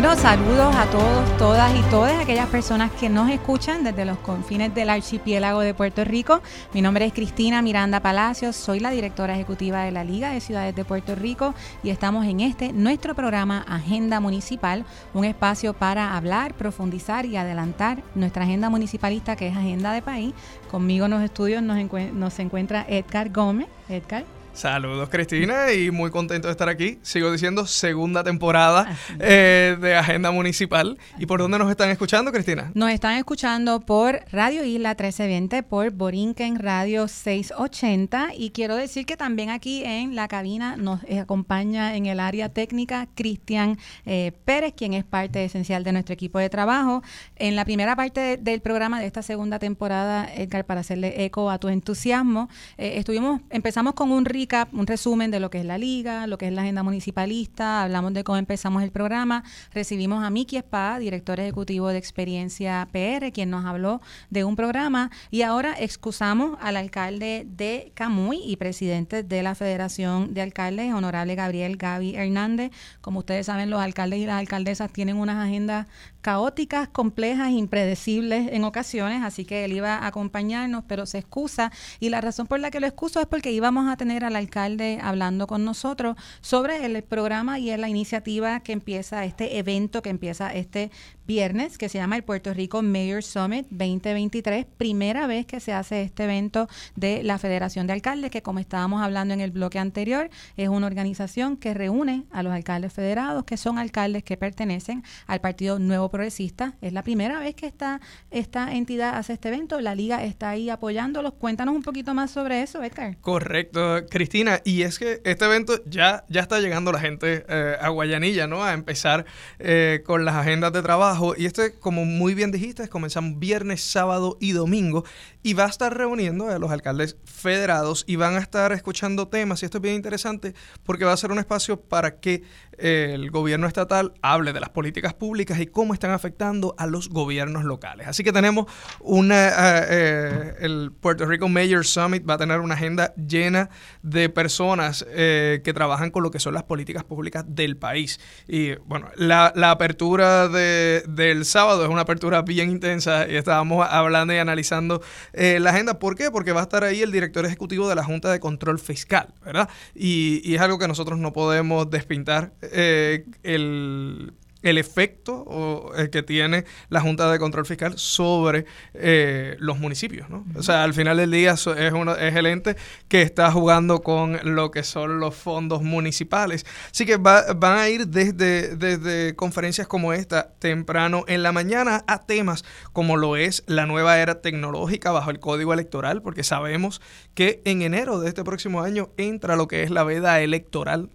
[0.00, 4.72] Bueno, saludos a todos, todas y todas aquellas personas que nos escuchan desde los confines
[4.72, 6.40] del archipiélago de Puerto Rico.
[6.72, 10.76] Mi nombre es Cristina Miranda Palacios, soy la directora ejecutiva de la Liga de Ciudades
[10.76, 14.84] de Puerto Rico y estamos en este nuestro programa Agenda Municipal,
[15.14, 20.32] un espacio para hablar, profundizar y adelantar nuestra agenda municipalista que es Agenda de País.
[20.70, 21.76] Conmigo en los estudios nos,
[22.12, 23.66] nos encuentra Edgar Gómez.
[23.88, 24.37] Edgar.
[24.58, 26.98] Saludos Cristina y muy contento de estar aquí.
[27.02, 30.98] Sigo diciendo segunda temporada eh, de Agenda Municipal.
[31.16, 32.72] ¿Y por dónde nos están escuchando Cristina?
[32.74, 39.16] Nos están escuchando por Radio Isla 1320, por Borinquen Radio 680 y quiero decir que
[39.16, 44.92] también aquí en la cabina nos acompaña en el área técnica Cristian eh, Pérez, quien
[44.92, 47.04] es parte esencial de nuestro equipo de trabajo.
[47.36, 51.58] En la primera parte del programa de esta segunda temporada, Edgar, para hacerle eco a
[51.58, 55.78] tu entusiasmo, eh, estuvimos, empezamos con un rico un resumen de lo que es la
[55.78, 60.30] liga, lo que es la agenda municipalista, hablamos de cómo empezamos el programa, recibimos a
[60.30, 65.10] Miki Spa, director ejecutivo de Experiencia PR, quien nos habló de un programa.
[65.30, 71.34] Y ahora excusamos al alcalde de Camuy y presidente de la Federación de Alcaldes, honorable
[71.34, 72.72] Gabriel Gaby Hernández.
[73.00, 75.86] Como ustedes saben, los alcaldes y las alcaldesas tienen unas agendas
[76.20, 81.72] caóticas, complejas, impredecibles en ocasiones, así que él iba a acompañarnos, pero se excusa.
[82.00, 84.98] Y la razón por la que lo excuso es porque íbamos a tener al alcalde
[85.02, 90.54] hablando con nosotros sobre el programa y la iniciativa que empieza, este evento que empieza
[90.54, 90.90] este
[91.28, 96.00] viernes, que se llama el Puerto Rico Mayor Summit 2023, primera vez que se hace
[96.00, 100.30] este evento de la Federación de Alcaldes, que como estábamos hablando en el bloque anterior,
[100.56, 105.42] es una organización que reúne a los alcaldes federados, que son alcaldes que pertenecen al
[105.42, 106.74] Partido Nuevo Progresista.
[106.80, 110.70] Es la primera vez que esta, esta entidad hace este evento, la liga está ahí
[110.70, 111.34] apoyándolos.
[111.34, 113.18] Cuéntanos un poquito más sobre eso, Edgar.
[113.20, 114.60] Correcto, Cristina.
[114.64, 118.64] Y es que este evento ya, ya está llegando la gente eh, a Guayanilla, ¿no?
[118.64, 119.24] A empezar
[119.60, 124.36] eh, con las agendas de trabajo y este, como muy bien dijiste, comenzamos viernes, sábado
[124.40, 125.04] y domingo.
[125.42, 129.62] Y va a estar reuniendo a los alcaldes federados y van a estar escuchando temas.
[129.62, 132.42] Y esto es bien interesante porque va a ser un espacio para que
[132.78, 137.08] eh, el gobierno estatal hable de las políticas públicas y cómo están afectando a los
[137.08, 138.06] gobiernos locales.
[138.06, 138.66] Así que tenemos
[139.00, 139.48] una.
[139.48, 143.68] Eh, eh, el Puerto Rico Mayor Summit va a tener una agenda llena
[144.02, 148.20] de personas que trabajan con lo que son las políticas públicas del país.
[148.46, 153.86] Y bueno, la, la apertura de, del sábado es una apertura bien intensa y estábamos
[153.88, 155.98] hablando y analizando eh, la agenda.
[155.98, 156.30] ¿Por qué?
[156.30, 159.68] Porque va a estar ahí el director ejecutivo de la Junta de Control Fiscal, ¿verdad?
[159.94, 162.52] Y, es algo que nosotros no podemos despintar.
[162.62, 169.78] Eh, el el efecto el que tiene la Junta de Control Fiscal sobre eh, los
[169.78, 170.28] municipios.
[170.28, 170.44] ¿no?
[170.56, 172.76] O sea, al final del día es, uno, el ente
[173.08, 176.66] que está jugando con lo que son los fondos municipales.
[176.90, 182.26] Así que van a ir desde, desde conferencias como esta, temprano en la mañana, a
[182.26, 187.00] temas como lo es la nueva era tecnológica bajo el código electoral, porque sabemos
[187.34, 191.10] que en enero de este próximo año entra lo que es la veda electoral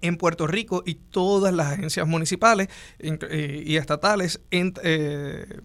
[0.00, 5.60] en Puerto Rico y todas las agencias municipales eh, y estatales eh,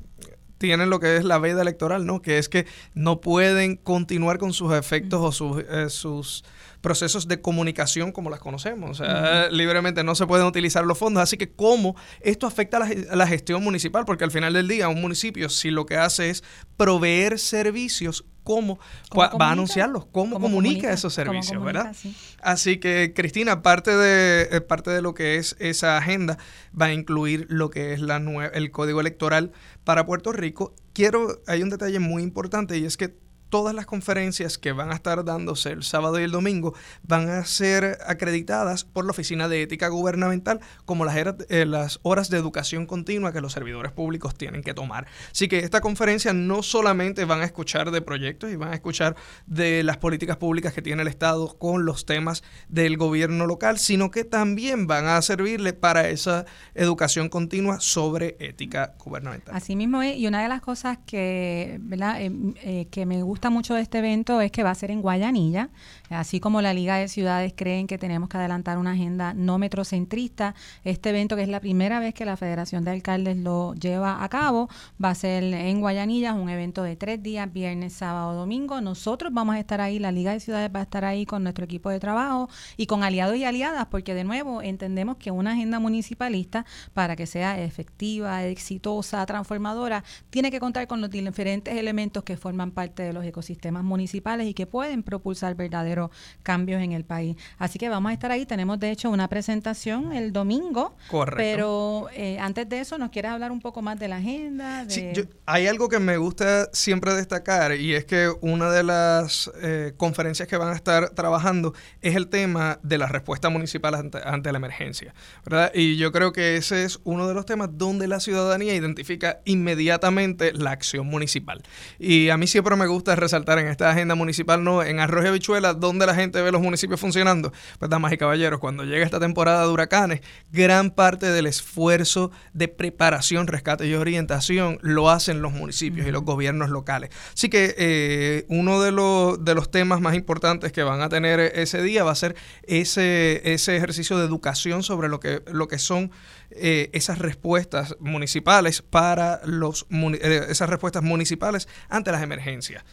[0.57, 2.21] tienen lo que es la veda electoral, ¿no?
[2.21, 6.45] Que es que no pueden continuar con sus efectos o sus, eh, sus
[6.83, 8.99] procesos de comunicación como las conocemos.
[8.99, 11.23] O sea, libremente no se pueden utilizar los fondos.
[11.23, 14.03] Así que, ¿cómo esto afecta a la, gestión municipal?
[14.03, 16.43] Porque al final del día, un municipio, si lo que hace es
[16.75, 18.79] proveer servicios, ¿cómo,
[19.17, 20.07] va a anunciarlos?
[20.07, 21.63] ¿Cómo, comunica, esos servicios?
[21.63, 21.95] ¿verdad?
[22.41, 26.37] Así que, Cristina, parte de, eh, parte de lo que es esa agenda
[26.79, 28.17] va a incluir lo que es la
[28.53, 29.53] el código electoral
[29.85, 30.75] para Puerto Rico.
[30.91, 33.22] Quiero, hay un detalle muy importante y es que
[33.53, 37.45] todas las conferencias que van a estar dándose el sábado y el domingo van a
[37.45, 41.15] ser acreditadas por la Oficina de Ética Gubernamental como las,
[41.49, 45.05] eh, las horas de educación continua que los servidores públicos tienen que tomar.
[45.31, 49.15] Así que esta conferencia no solamente van a escuchar de proyectos y van a escuchar
[49.45, 54.09] de las políticas públicas que tiene el Estado con los temas del gobierno local, sino
[54.09, 59.55] que también van a servirle para esa educación continua sobre ética gubernamental.
[59.55, 62.19] Así mismo es, y una de las cosas que, ¿verdad?
[62.19, 62.31] Eh,
[62.63, 65.69] eh, que me gusta mucho de este evento es que va a ser en Guayanilla,
[66.09, 70.55] así como la Liga de Ciudades creen que tenemos que adelantar una agenda no metrocentrista.
[70.83, 74.29] Este evento, que es la primera vez que la Federación de Alcaldes lo lleva a
[74.29, 74.69] cabo,
[75.03, 78.81] va a ser en Guayanilla, es un evento de tres días, viernes, sábado, domingo.
[78.81, 81.65] Nosotros vamos a estar ahí, la Liga de Ciudades va a estar ahí con nuestro
[81.65, 85.79] equipo de trabajo y con aliados y aliadas, porque de nuevo entendemos que una agenda
[85.79, 92.37] municipalista, para que sea efectiva, exitosa, transformadora, tiene que contar con los diferentes elementos que
[92.37, 96.11] forman parte de los ecosistemas municipales y que pueden propulsar verdaderos
[96.43, 97.35] cambios en el país.
[97.57, 98.45] Así que vamos a estar ahí.
[98.45, 100.95] Tenemos de hecho una presentación el domingo.
[101.09, 101.37] Correcto.
[101.37, 104.85] Pero eh, antes de eso, ¿nos quieres hablar un poco más de la agenda?
[104.87, 105.11] Sí,
[105.45, 110.47] hay algo que me gusta siempre destacar y es que una de las eh, conferencias
[110.47, 114.57] que van a estar trabajando es el tema de la respuesta municipal ante, ante la
[114.57, 115.13] emergencia.
[115.45, 115.71] ¿verdad?
[115.73, 120.53] Y yo creo que ese es uno de los temas donde la ciudadanía identifica inmediatamente
[120.53, 121.63] la acción municipal.
[121.99, 125.29] Y a mí siempre me gusta resaltar en esta agenda municipal, no en Arroyo y
[125.29, 127.51] Habichuela, donde la gente ve los municipios funcionando.
[127.79, 132.67] Pues, damas y caballeros, cuando llega esta temporada de huracanes, gran parte del esfuerzo de
[132.67, 137.09] preparación, rescate y orientación lo hacen los municipios y los gobiernos locales.
[137.33, 141.39] Así que eh, uno de, los, de los temas más importantes que van a tener
[141.39, 145.79] ese día va a ser ese, ese ejercicio de educación sobre lo que, lo que
[145.79, 146.11] son
[146.55, 152.83] eh, esas respuestas municipales para los eh, esas respuestas municipales ante las emergencias.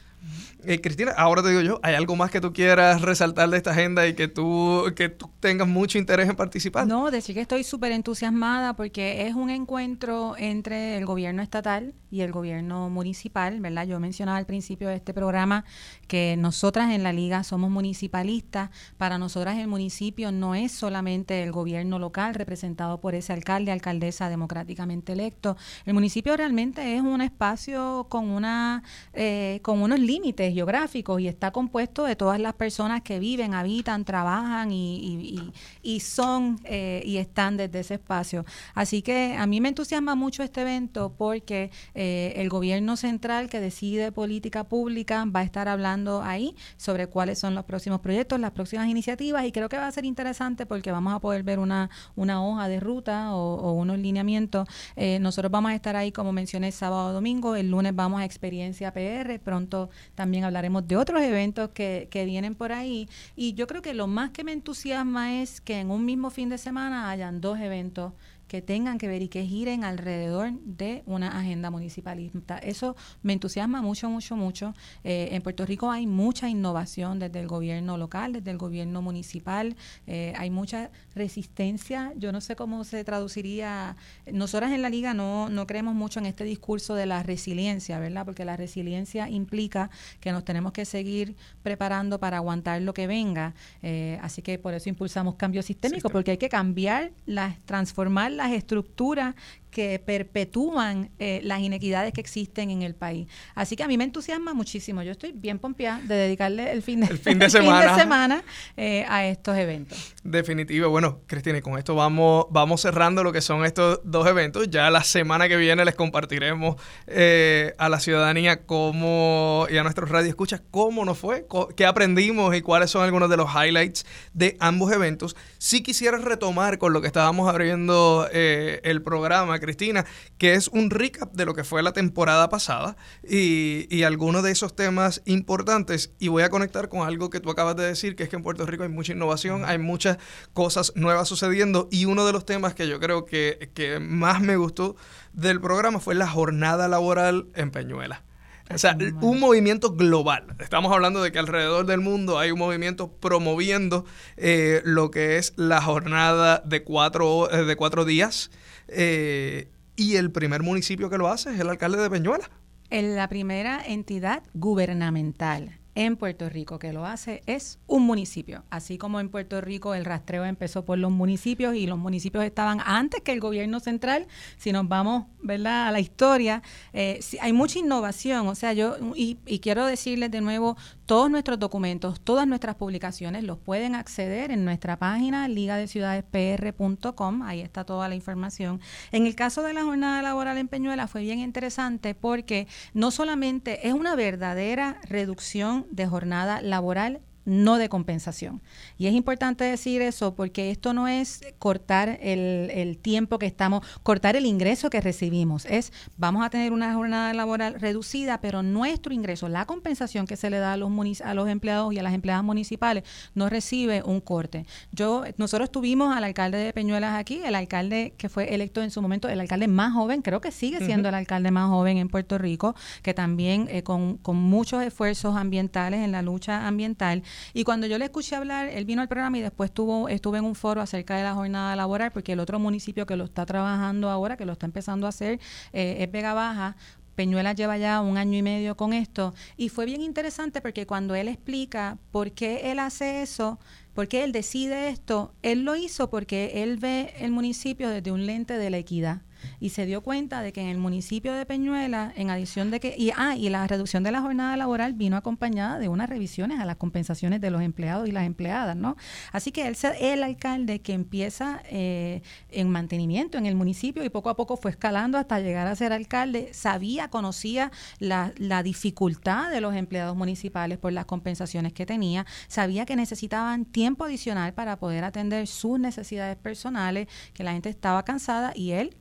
[0.65, 3.71] Eh, Cristina, ahora te digo yo, ¿hay algo más que tú quieras resaltar de esta
[3.71, 6.87] agenda y que tú, que tú tengas mucho interés en participar?
[6.87, 12.23] No, decir que estoy súper entusiasmada porque es un encuentro entre el gobierno estatal y
[12.23, 13.87] el gobierno municipal, ¿verdad?
[13.87, 15.65] Yo mencionaba al principio de este programa
[16.09, 18.71] que nosotras en la liga somos municipalistas.
[18.99, 24.29] Para nosotras el municipio no es solamente el gobierno local representado por ese alcalde, alcaldesa
[24.29, 25.57] democráticamente electo.
[25.87, 28.83] El municipio realmente es un espacio con, una,
[29.13, 34.05] eh, con unos límites geográficos y está compuesto de todas las personas que viven, habitan,
[34.05, 35.53] trabajan y,
[36.01, 38.45] son eh, y están desde ese espacio.
[38.75, 43.61] Así que a mí me entusiasma mucho este evento porque eh, el gobierno central que
[43.61, 48.53] decide política pública va a estar hablando ahí sobre cuáles son los próximos proyectos, las
[48.53, 51.91] próximas iniciativas y creo que va a ser interesante porque vamos a poder ver una,
[52.17, 54.69] hoja de ruta o, unos lineamientos.
[54.97, 58.93] Eh, nosotros vamos a estar ahí, como mencioné, sábado domingo, el lunes vamos a Experiencia
[58.93, 63.09] PR, pronto también hablaremos de otros eventos que, que vienen por ahí.
[63.37, 66.49] Y yo creo que lo más que me entusiasma es que en un mismo fin
[66.49, 68.13] de semana hayan dos eventos
[68.51, 72.59] que tengan que ver y que giren alrededor de una agenda municipalista.
[72.59, 74.75] Eso me entusiasma mucho, mucho, mucho.
[75.05, 79.77] Eh, en Puerto Rico hay mucha innovación desde el gobierno local, desde el gobierno municipal,
[80.09, 82.13] eh, hay mucha resistencia.
[82.17, 83.95] Yo no sé cómo se traduciría.
[84.33, 88.25] Nosotras en la liga no, no creemos mucho en este discurso de la resiliencia, ¿verdad?
[88.25, 93.55] Porque la resiliencia implica que nos tenemos que seguir preparando para aguantar lo que venga.
[93.81, 98.53] Eh, así que por eso impulsamos cambio sistémico, porque hay que cambiar, las, transformar las
[98.53, 99.35] estructuras
[99.71, 103.29] que perpetúan eh, las inequidades que existen en el país.
[103.55, 105.03] Así que a mí me entusiasma muchísimo.
[105.03, 108.43] Yo estoy bien pompeada de dedicarle el fin de, semana,
[108.77, 110.15] eh, a estos eventos.
[110.25, 110.91] Definitivo.
[110.91, 114.69] Bueno, Cristina, y con esto vamos, vamos cerrando lo que son estos dos eventos.
[114.71, 120.11] Ya la semana que viene les compartiremos eh, a la ciudadanía cómo, y a nuestros
[120.11, 121.47] radioescuchas cómo nos fue,
[121.77, 124.05] qué aprendimos y cuáles son algunos de los highlights
[124.35, 125.37] de ambos eventos.
[125.59, 130.05] Si quisiera retomar con lo que estábamos abriendo el programa, Cristina,
[130.39, 134.51] que es un recap de lo que fue la temporada pasada y, y algunos de
[134.51, 136.13] esos temas importantes.
[136.19, 138.43] Y voy a conectar con algo que tú acabas de decir, que es que en
[138.43, 140.19] Puerto Rico hay mucha innovación, hay muchas
[140.53, 144.57] cosas nuevas sucediendo y uno de los temas que yo creo que, que más me
[144.57, 144.97] gustó
[145.33, 148.25] del programa fue la jornada laboral en Peñuela.
[148.73, 150.57] O sea, un movimiento global.
[150.61, 154.05] Estamos hablando de que alrededor del mundo hay un movimiento promoviendo
[154.37, 158.51] eh, lo que es la jornada de cuatro, eh, de cuatro días.
[158.89, 162.49] Eh, y el primer municipio que lo hace es el alcalde de Peñuela.
[162.91, 168.65] En la primera entidad gubernamental en Puerto Rico que lo hace es un municipio.
[168.71, 172.81] Así como en Puerto Rico el rastreo empezó por los municipios y los municipios estaban
[172.87, 174.27] antes que el gobierno central,
[174.57, 175.89] si nos vamos ¿verdad?
[175.89, 176.63] a la historia,
[176.95, 178.49] eh, hay mucha innovación.
[178.49, 183.45] O sea, yo, y, y quiero decirles de nuevo, todos nuestros documentos, todas nuestras publicaciones
[183.45, 188.81] los pueden acceder en nuestra página ligadeciudadespr.com, ahí está toda la información.
[189.13, 193.89] En el caso de la jornada laboral en Peñuela fue bien interesante porque no solamente
[193.89, 198.61] es una verdadera reducción de jornada laboral no de compensación.
[198.99, 204.37] Y es importante decir eso porque esto no es cortar el, tiempo que estamos, cortar
[204.37, 205.65] el ingreso que recibimos.
[205.67, 210.51] Es, vamos a tener una jornada laboral reducida, pero nuestro ingreso, la compensación que se
[210.51, 214.21] le da a los, a los empleados y a las empleadas municipales, no recibe un
[214.21, 214.67] corte.
[214.93, 219.01] Yo, nosotros tuvimos al alcalde de Peñuelas aquí, el alcalde que fue electo en su
[219.01, 222.39] momento, el alcalde más joven, creo que sigue siendo el alcalde más joven en Puerto
[222.39, 227.23] Rico, que también eh, con, con muchos esfuerzos ambientales en la lucha ambiental
[227.53, 230.45] y cuando yo le escuché hablar, él vino al programa y después tuvo, estuve en
[230.45, 234.11] un foro acerca de la jornada laboral, porque el otro municipio que lo está trabajando
[234.11, 235.41] ahora, que lo está empezando a hacer,
[235.73, 236.77] eh, es Vega Baja.
[237.17, 241.15] Peñuela lleva ya un año y medio con esto y fue bien interesante porque cuando
[241.15, 243.59] él explica por qué él hace eso,
[243.93, 248.25] por qué él decide esto, él lo hizo porque él ve el municipio desde un
[248.25, 249.21] lente de la equidad
[249.59, 252.95] y se dio cuenta de que en el municipio de Peñuela, en adición de que,
[252.97, 256.65] y, ah, y la reducción de la jornada laboral vino acompañada de unas revisiones a
[256.65, 258.97] las compensaciones de los empleados y las empleadas, ¿no?
[259.33, 264.31] Así que él el alcalde que empieza eh, en mantenimiento en el municipio y poco
[264.31, 269.61] a poco fue escalando hasta llegar a ser alcalde, sabía, conocía la, la dificultad de
[269.61, 275.05] los empleados municipales por las compensaciones que tenía, sabía que necesitaban tiempo adicional para poder
[275.05, 278.97] atender sus necesidades personales, que la gente estaba cansada y él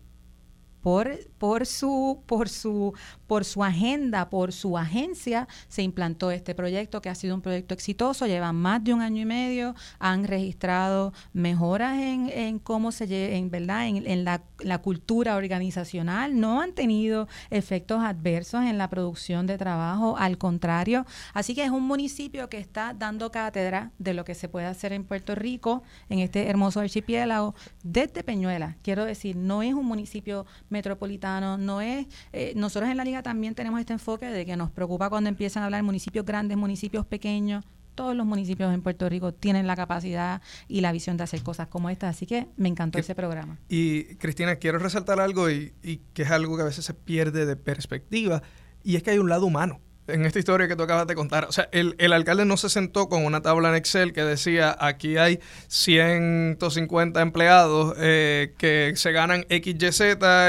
[0.82, 2.94] por, su, por, su,
[3.28, 7.74] por su agenda, por su agencia, se implantó este proyecto que ha sido un proyecto
[7.74, 13.10] exitoso, lleva más de un año y medio, han registrado mejoras en, en cómo se
[13.10, 18.90] en verdad, en, en la, la, cultura organizacional, no han tenido efectos adversos en la
[18.90, 24.14] producción de trabajo, al contrario, así que es un municipio que está dando cátedra de
[24.14, 29.06] lo que se puede hacer en Puerto Rico, en este hermoso archipiélago, desde Peñuela, quiero
[29.06, 33.80] decir, no es un municipio metropolitano, no es, eh, nosotros en la liga también tenemos
[33.80, 37.66] este enfoque de que nos preocupa cuando empiezan a hablar municipios grandes, municipios pequeños,
[37.96, 41.68] todos los municipios en Puerto Rico tienen la capacidad y la visión de hacer cosas
[41.68, 43.60] como esta, así que me encantó ese programa.
[43.68, 47.46] Y Cristina, quiero resaltar algo y, y que es algo que a veces se pierde
[47.46, 48.42] de perspectiva,
[48.84, 51.46] y es que hay un lado humano en esta historia que tú acabas de contar.
[51.46, 55.18] O sea, el, alcalde no se sentó con una tabla en Excel que decía, aquí
[55.18, 60.02] hay 150 empleados eh, que se ganan XYZ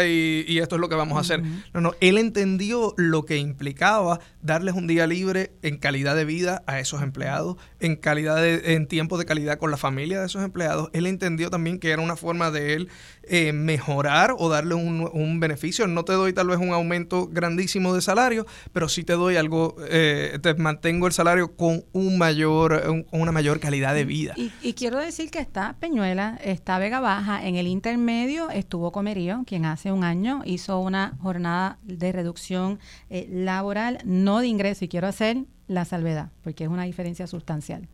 [0.06, 1.42] y, y esto es lo que vamos a hacer.
[1.72, 6.62] No, no, él entendió lo que implicaba darles un día libre en calidad de vida
[6.66, 10.42] a esos empleados, en calidad de, en tiempo de calidad con la familia de esos
[10.42, 10.90] empleados.
[10.92, 12.88] Él entendió también que era una forma de él
[13.31, 15.87] eh, mejorar o darle un, un, beneficio.
[15.87, 19.76] No te doy tal vez un aumento grandísimo de salario, pero sí te doy algo,
[19.89, 24.35] eh, te mantengo el salario con un mayor, una mayor calidad de vida.
[24.37, 29.43] Y, y, quiero decir que está Peñuela, está Vega Baja, en el intermedio estuvo Comerío,
[29.47, 32.78] quien hace un año hizo una jornada de reducción
[33.11, 33.99] eh, laboral.
[34.05, 37.89] No no de ingreso y quiero hacer la salvedad, porque es una diferencia sustancial.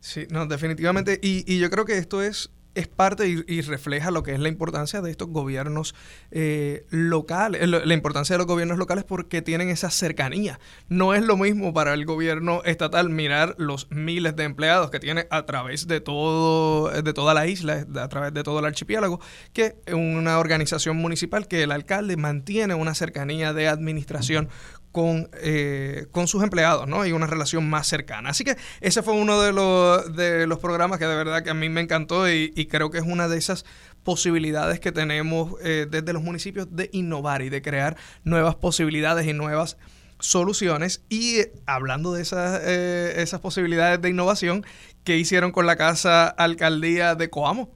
[0.00, 1.20] Sí, no, definitivamente.
[1.22, 4.48] Y, y yo creo que esto es es parte y, refleja lo que es la
[4.48, 5.94] importancia de estos gobiernos
[6.30, 10.60] eh, locales, la importancia de los gobiernos locales porque tienen esa cercanía.
[10.88, 15.26] No es lo mismo para el gobierno estatal mirar los miles de empleados que tiene
[15.30, 19.20] a través de todo, de toda la isla, a través de todo el archipiélago,
[19.54, 24.50] que una organización municipal que el alcalde mantiene una cercanía de administración
[24.96, 27.04] con, eh, con sus empleados, ¿no?
[27.04, 28.30] Y una relación más cercana.
[28.30, 31.54] Así que ese fue uno de los, de los programas que de verdad que a
[31.54, 33.66] mí me encantó y, creo que es una de esas
[34.04, 39.34] posibilidades que tenemos eh, desde los municipios de innovar y de crear nuevas posibilidades y
[39.34, 39.76] nuevas
[40.18, 41.02] soluciones.
[41.10, 44.64] Y eh, hablando de esas, esas posibilidades de innovación,
[45.04, 47.70] ¿qué hicieron con la casa alcaldía de Coamo?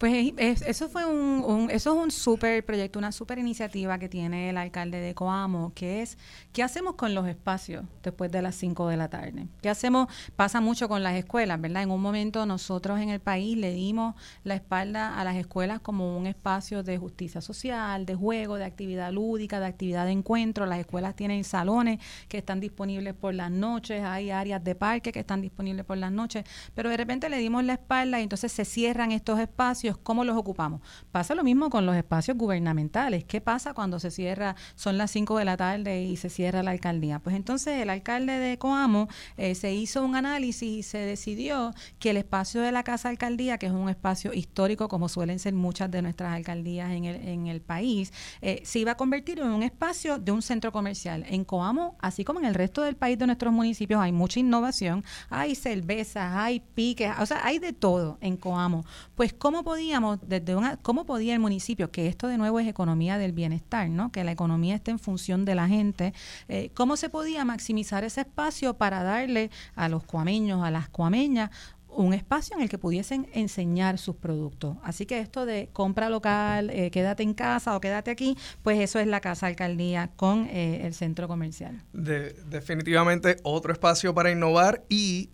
[0.00, 4.56] Pues eso fue un, eso es un súper proyecto, una súper iniciativa que tiene el
[4.56, 6.16] alcalde de Coamo, que es
[6.54, 9.46] ¿qué hacemos con los espacios después de las 5 de la tarde?
[9.60, 10.08] ¿Qué hacemos?
[10.36, 11.82] Pasa mucho con las escuelas, ¿verdad?
[11.82, 16.16] En un momento nosotros en el país le dimos la espalda a las escuelas como
[16.16, 20.64] un espacio de justicia social, de juego, de actividad lúdica, de actividad de encuentro.
[20.64, 25.20] Las escuelas tienen salones que están disponibles por las noches, hay áreas de parque que
[25.20, 28.64] están disponibles por las noches, pero de repente le dimos la espalda y entonces se
[28.64, 30.80] cierran estos espacios ¿cómo los ocupamos?
[31.10, 33.24] Pasa lo mismo con los espacios gubernamentales.
[33.24, 36.70] ¿Qué pasa cuando se cierra, son las 5 de la tarde y se cierra la
[36.70, 37.18] alcaldía?
[37.18, 42.10] Pues entonces el alcalde de Coamo eh, se hizo un análisis y se decidió que
[42.10, 45.90] el espacio de la Casa Alcaldía, que es un espacio histórico como suelen ser muchas
[45.90, 49.62] de nuestras alcaldías en el, en el país, eh, se iba a convertir en un
[49.62, 51.24] espacio de un centro comercial.
[51.28, 55.04] En Coamo, así como en el resto del país de nuestros municipios, hay mucha innovación,
[55.28, 58.84] hay cervezas, hay piques, o sea, hay de todo en Coamo.
[59.14, 59.79] Pues, ¿cómo podemos
[60.22, 64.12] desde una, cómo podía el municipio, que esto de nuevo es economía del bienestar, ¿no?
[64.12, 66.12] que la economía esté en función de la gente,
[66.48, 71.50] eh, cómo se podía maximizar ese espacio para darle a los cuameños, a las cuameñas,
[71.92, 74.76] un espacio en el que pudiesen enseñar sus productos.
[74.82, 78.98] Así que esto de compra local, eh, quédate en casa o quédate aquí, pues eso
[78.98, 81.82] es la Casa Alcaldía con eh, el centro comercial.
[81.92, 85.30] definitivamente otro espacio para innovar y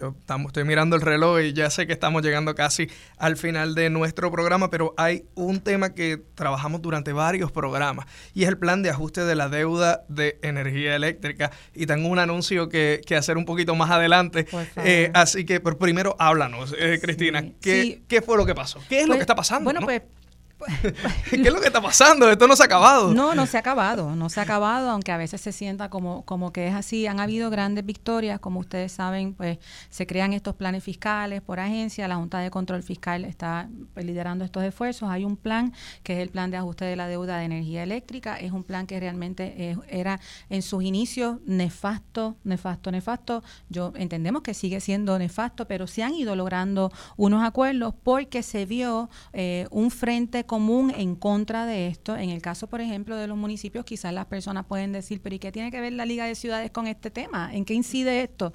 [0.00, 0.14] yo
[0.46, 4.30] estoy mirando el reloj y ya sé que estamos llegando casi al final de nuestro
[4.30, 8.90] programa, pero hay un tema que trabajamos durante varios programas y es el plan de
[8.90, 11.50] ajuste de la deuda de energía eléctrica.
[11.74, 14.46] Y tengo un anuncio que, que hacer un poquito más adelante.
[14.76, 18.80] Eh, así que, pero primero háblanos, eh, Cristina, ¿qué, ¿qué, fue lo que pasó?
[18.88, 19.64] ¿Qué es lo pues, que está pasando?
[19.64, 20.02] Bueno, pues
[21.30, 22.30] ¿Qué es lo que está pasando?
[22.30, 23.14] Esto no se ha acabado.
[23.14, 26.24] No, no se ha acabado, no se ha acabado, aunque a veces se sienta como,
[26.24, 27.06] como que es así.
[27.06, 29.58] Han habido grandes victorias, como ustedes saben, pues
[29.90, 34.44] se crean estos planes fiscales por agencia, la Junta de Control Fiscal está pues, liderando
[34.44, 35.08] estos esfuerzos.
[35.10, 38.36] Hay un plan que es el plan de ajuste de la deuda de energía eléctrica,
[38.36, 43.42] es un plan que realmente era en sus inicios nefasto, nefasto, nefasto.
[43.68, 48.66] Yo entendemos que sigue siendo nefasto, pero se han ido logrando unos acuerdos porque se
[48.66, 52.16] vio eh, un frente común en contra de esto.
[52.16, 55.38] En el caso, por ejemplo, de los municipios, quizás las personas pueden decir, pero ¿y
[55.38, 57.54] qué tiene que ver la Liga de Ciudades con este tema?
[57.54, 58.52] ¿En qué incide esto?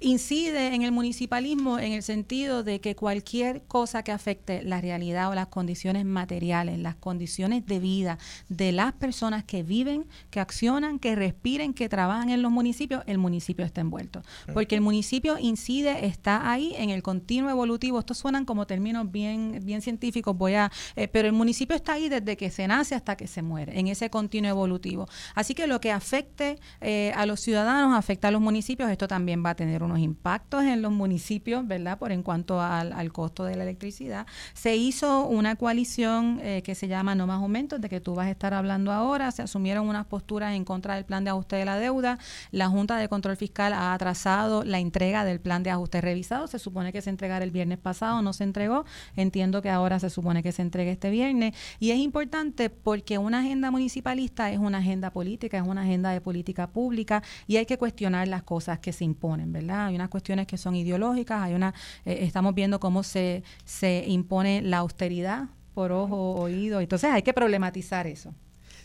[0.00, 5.30] Incide en el municipalismo en el sentido de que cualquier cosa que afecte la realidad
[5.30, 8.18] o las condiciones materiales, las condiciones de vida
[8.48, 13.18] de las personas que viven, que accionan, que respiren, que trabajan en los municipios, el
[13.18, 14.22] municipio está envuelto.
[14.54, 17.98] Porque el municipio incide, está ahí en el continuo evolutivo.
[17.98, 22.08] Estos suenan como términos bien, bien científicos, voy a, eh, pero el municipio está ahí
[22.08, 25.08] desde que se nace hasta que se muere, en ese continuo evolutivo.
[25.34, 29.44] Así que lo que afecte eh, a los ciudadanos, afecta a los municipios, esto también
[29.44, 31.98] va a tener unos impactos en los municipios, ¿verdad?
[31.98, 34.26] Por en cuanto al, costo de la electricidad.
[34.52, 38.26] Se hizo una coalición eh, que se llama No Más Aumentos, de que tú vas
[38.26, 39.30] a estar hablando ahora.
[39.30, 42.18] Se asumieron unas posturas en contra del plan de ajuste de la deuda.
[42.50, 46.46] La Junta de Control Fiscal ha atrasado la entrega del plan de ajuste revisado.
[46.46, 48.84] Se supone que se entregara el viernes pasado, no se entregó.
[49.16, 51.54] Entiendo que ahora se supone que se entregue este viernes.
[51.80, 56.20] Y es importante porque una agenda municipalista es una agenda política, es una agenda de
[56.20, 59.77] política pública y hay que cuestionar las cosas que se imponen, ¿verdad?
[59.86, 61.74] Hay unas cuestiones que son ideológicas, hay una,
[62.04, 67.32] eh, estamos viendo cómo se, se impone la austeridad por ojo, oído, entonces hay que
[67.32, 68.34] problematizar eso.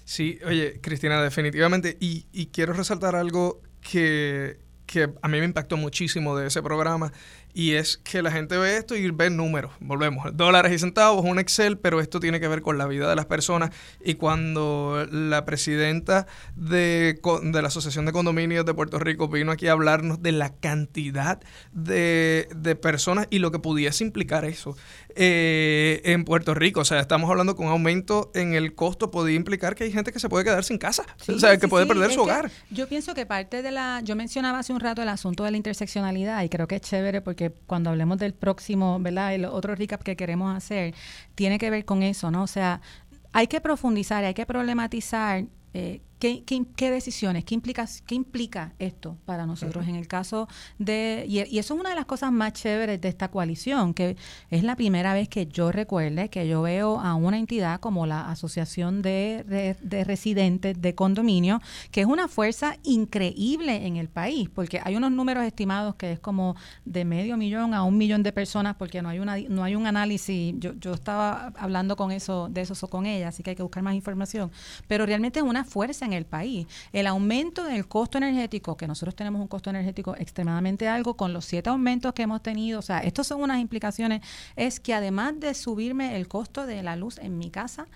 [0.06, 5.78] Sí, oye, Cristina, definitivamente, y, y quiero resaltar algo que, que a mí me impactó
[5.78, 7.12] muchísimo de ese programa
[7.54, 9.72] y es que la gente ve esto y ve números.
[9.80, 13.16] Volvemos, dólares y centavos, un Excel, pero esto tiene que ver con la vida de
[13.16, 13.70] las personas.
[14.04, 16.26] Y cuando la presidenta
[16.56, 20.56] de, de la Asociación de Condominios de Puerto Rico vino aquí a hablarnos de la
[20.56, 21.40] cantidad
[21.72, 24.76] de, de personas y lo que pudiese implicar eso
[25.16, 29.36] eh, en Puerto Rico, o sea, estamos hablando con un aumento en el costo, podría
[29.36, 32.12] implicar que hay gente que se puede quedar sin casa, o sea, que puede perder
[32.12, 32.52] su hogar.
[32.70, 35.58] Yo pienso que parte de la, yo mencionaba hace un rato el asunto de la
[35.58, 39.34] interseccionalidad y creo que es chévere porque cuando hablemos del próximo, ¿verdad?
[39.34, 40.94] El otro recap que queremos hacer
[41.36, 42.44] tiene que ver con eso, ¿no?
[42.44, 42.82] O sea,
[43.32, 49.46] hay que profundizar, hay que problematizar eh, ¿Qué, decisiones, qué implica, qué implica esto para
[49.46, 50.48] nosotros en el caso
[50.80, 54.16] de, y, eso es una de las cosas más chéveres de esta coalición, que
[54.50, 58.32] es la primera vez que yo recuerde que yo veo a una entidad como la
[58.32, 59.76] Asociación de,
[60.08, 61.62] Residentes de Condominio,
[61.92, 66.20] que es una fuerza increíble en el país, porque hay unos números estimados que es
[66.20, 66.56] como
[66.86, 69.88] de medio millón a un millón de personas, porque no hay una no hay un
[69.88, 73.64] análisis, yo, yo estaba hablando con eso, de eso con ella, así que hay que
[73.64, 74.52] buscar más información,
[74.88, 76.68] pero realmente es una fuerza en el país.
[76.92, 81.46] El aumento del costo energético, que nosotros tenemos un costo energético extremadamente alto, con los
[81.46, 84.22] siete aumentos que hemos tenido, o sea, estos son unas implicaciones,
[84.56, 87.88] es que además de subirme el costo de la luz en mi casa,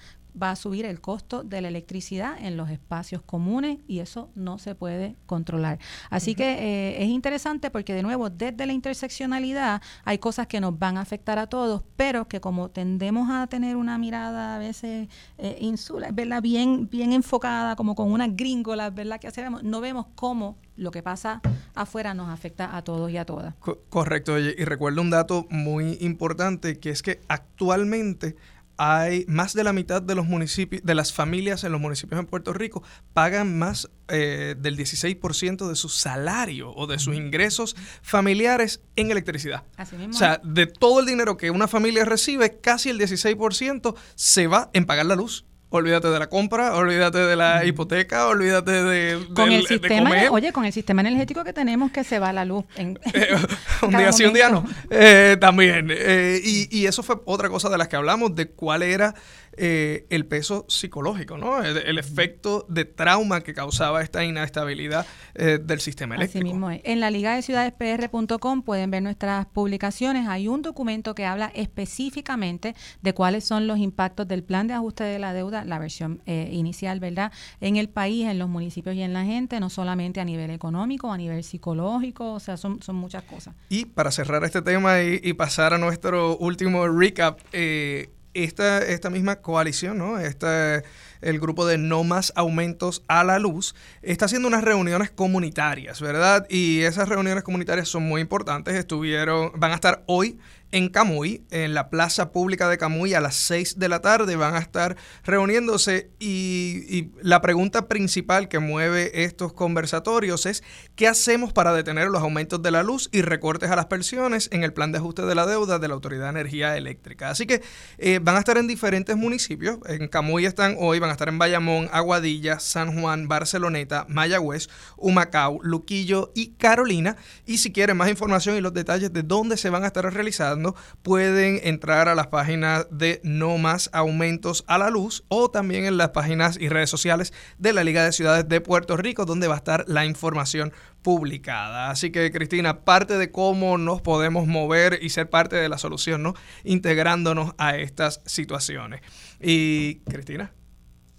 [0.42, 4.58] va a subir el costo de la electricidad en los espacios comunes y eso no
[4.60, 5.80] se puede controlar.
[6.10, 10.78] Así que eh, es interesante porque de nuevo desde la interseccionalidad hay cosas que nos
[10.78, 15.08] van a afectar a todos, pero que como tendemos a tener una mirada a veces
[15.38, 16.42] eh, insula, ¿verdad?
[16.42, 19.20] Bien, bien enfocada, como con unas gringolas, ¿verdad?
[19.20, 21.42] Que hacemos, no vemos cómo lo que pasa
[21.74, 23.56] afuera nos afecta a todos y a todas.
[23.90, 28.36] correcto, y recuerdo un dato muy importante que es que actualmente
[28.78, 32.28] hay más de la mitad de los municipios, de las familias en los municipios en
[32.28, 38.82] Puerto Rico pagan más eh, del 16% de su salario o de sus ingresos familiares
[38.96, 39.64] en electricidad.
[40.10, 44.70] O sea, de todo el dinero que una familia recibe, casi el 16% se va
[44.74, 49.52] en pagar la luz olvídate de la compra, olvídate de la hipoteca, olvídate de, con
[49.52, 52.66] el sistema, Oye, con el sistema energético que tenemos que se va la luz.
[52.76, 53.00] En,
[53.82, 54.66] un día sí, un día no.
[54.90, 55.90] Eh, también.
[55.92, 59.14] Eh, y, y, eso fue otra cosa de las que hablamos, de cuál era
[59.58, 61.64] eh, el peso psicológico, ¿no?
[61.64, 66.46] El, efecto de trauma que causaba esta inestabilidad eh, del sistema eléctrico.
[66.46, 66.82] Así mismo es.
[66.84, 70.28] En la liga de ciudadespr.com pueden ver nuestras publicaciones.
[70.28, 75.04] Hay un documento que habla específicamente de cuáles son los impactos del plan de ajuste
[75.04, 77.32] de la deuda, la versión eh, inicial, ¿verdad?
[77.60, 81.12] En el país, en los municipios y en la gente, no solamente a nivel económico,
[81.12, 83.56] a nivel psicológico, o sea, son, son muchas cosas.
[83.70, 88.12] Y para cerrar este tema y, y pasar a nuestro último recap, eh,
[88.44, 90.20] esta, esta misma coalición, ¿no?
[90.20, 90.84] Este,
[91.22, 96.46] el grupo de No Más Aumentos a la Luz, está haciendo unas reuniones comunitarias, ¿verdad?
[96.50, 98.76] Y esas reuniones comunitarias son muy importantes.
[98.76, 100.38] Estuvieron, van a estar hoy
[100.72, 104.56] en Camuy, en la plaza pública de Camuy a las 6 de la tarde van
[104.56, 110.64] a estar reuniéndose y, la pregunta principal que mueve estos conversatorios es
[110.96, 114.64] ¿qué hacemos para detener los aumentos de la luz y recortes a las pensiones en
[114.64, 117.30] el plan de ajuste de la deuda de la Autoridad de Energía Eléctrica?
[117.30, 117.62] Así que
[117.98, 121.38] eh, van a estar en diferentes municipios, en Camuy están hoy, van a estar en
[121.38, 127.16] Bayamón, Aguadilla, San Juan, Barceloneta, Mayagüez, Humacao, Luquillo y Carolina
[127.46, 130.57] y si quieren más información y los detalles de dónde se van a estar realizando
[131.02, 135.98] pueden entrar a las páginas de No Más Aumentos a la Luz o también en
[135.98, 139.56] las páginas y redes sociales de la Liga de Ciudades de Puerto Rico, donde va
[139.56, 141.90] a estar la información publicada.
[141.90, 146.24] Así que, Cristina, parte de cómo nos podemos mover y ser parte de la solución,
[146.24, 146.34] ¿no?
[146.64, 149.02] Integrándonos a estas situaciones.
[149.40, 150.52] Y, Cristina,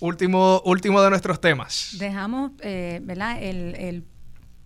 [0.01, 1.97] último, último de nuestros temas.
[1.99, 3.43] Dejamos, eh, ¿verdad?
[3.43, 4.05] El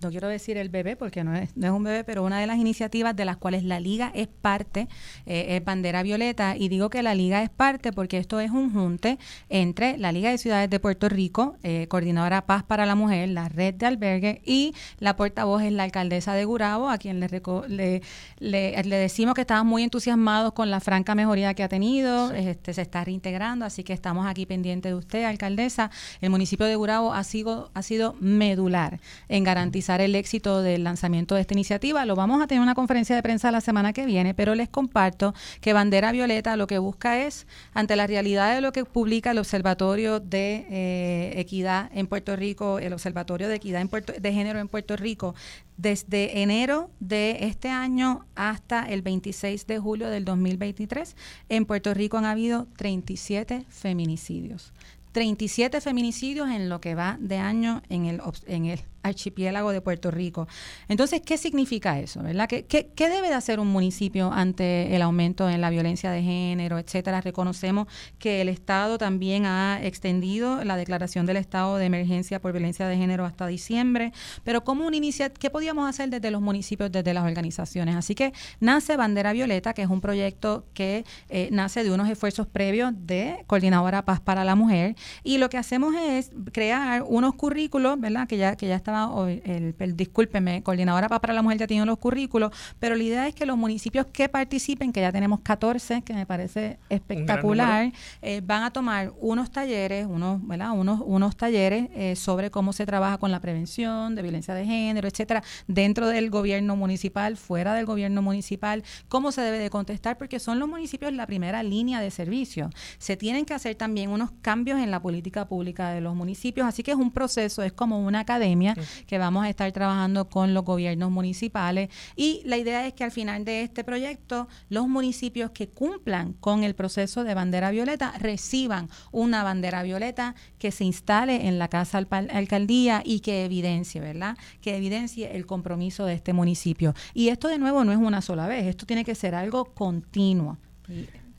[0.03, 2.47] no quiero decir el bebé porque no es, no es un bebé, pero una de
[2.47, 4.89] las iniciativas de las cuales la liga es parte
[5.27, 8.73] eh, es Bandera Violeta y digo que la liga es parte porque esto es un
[8.73, 13.29] junte entre la Liga de Ciudades de Puerto Rico, eh, Coordinadora Paz para la Mujer,
[13.29, 17.29] la red de albergue y la portavoz es la alcaldesa de Gurabo, a quien le,
[17.69, 18.03] le,
[18.41, 22.83] le, decimos que estamos muy entusiasmados con la franca mejoría que ha tenido, este, se
[22.83, 25.91] está reintegrando, así que estamos aquí pendientes de usted, alcaldesa.
[26.21, 31.35] El municipio de Gurabo ha sido, ha sido medular en garantizar el éxito del lanzamiento
[31.35, 32.05] de esta iniciativa.
[32.07, 35.35] Lo vamos a tener una conferencia de prensa la semana que viene, pero les comparto
[35.61, 39.39] que Bandera Violeta lo que busca es, ante la realidad de lo que publica el
[39.39, 44.59] Observatorio de eh, Equidad en Puerto Rico, el Observatorio de Equidad en Puerto, de Género
[44.59, 45.35] en Puerto Rico,
[45.77, 51.17] desde enero de este año hasta el 26 de julio del 2023,
[51.49, 54.73] en Puerto Rico han habido 37 feminicidios.
[55.13, 60.11] 37 feminicidios en lo que va de año en el, en el archipiélago de Puerto
[60.11, 60.49] Rico.
[60.89, 62.23] Entonces, ¿qué significa eso?
[62.23, 62.49] ¿verdad?
[62.49, 66.79] ¿Qué, qué, debe de hacer un municipio ante el aumento en la violencia de género,
[66.79, 67.21] etcétera?
[67.21, 67.87] Reconocemos
[68.19, 72.97] que el Estado también ha extendido la declaración del estado de emergencia por violencia de
[72.97, 74.13] género hasta diciembre,
[74.45, 74.93] pero ¿cómo un
[75.39, 77.97] ¿qué podíamos hacer desde los municipios, desde las organizaciones?
[77.97, 82.47] Así que nace Bandera Violeta, que es un proyecto que eh, nace de unos esfuerzos
[82.47, 84.95] previos de Coordinadora Paz para la Mujer,
[85.25, 88.29] y lo que hacemos es crear unos currículos, ¿verdad?
[88.29, 88.92] Que ya, que ya está
[89.29, 93.35] el, el, discúlpeme, Coordinadora para la Mujer ya tiene los currículos, pero la idea es
[93.35, 98.63] que los municipios que participen, que ya tenemos 14, que me parece espectacular, eh, van
[98.63, 100.73] a tomar unos talleres, unos, ¿verdad?
[100.73, 105.09] unos, unos talleres eh, sobre cómo se trabaja con la prevención de violencia de género,
[105.09, 110.39] etcétera, dentro del gobierno municipal, fuera del gobierno municipal, cómo se debe de contestar, porque
[110.39, 112.71] son los municipios la primera línea de servicio.
[112.99, 116.83] Se tienen que hacer también unos cambios en la política pública de los municipios, así
[116.83, 118.75] que es un proceso, es como una academia
[119.07, 123.11] que vamos a estar trabajando con los gobiernos municipales y la idea es que al
[123.11, 128.89] final de este proyecto los municipios que cumplan con el proceso de bandera violeta reciban
[129.11, 134.37] una bandera violeta que se instale en la casa alcaldía y que evidencie, ¿verdad?
[134.61, 136.95] Que evidencie el compromiso de este municipio.
[137.15, 140.59] Y esto de nuevo no es una sola vez, esto tiene que ser algo continuo.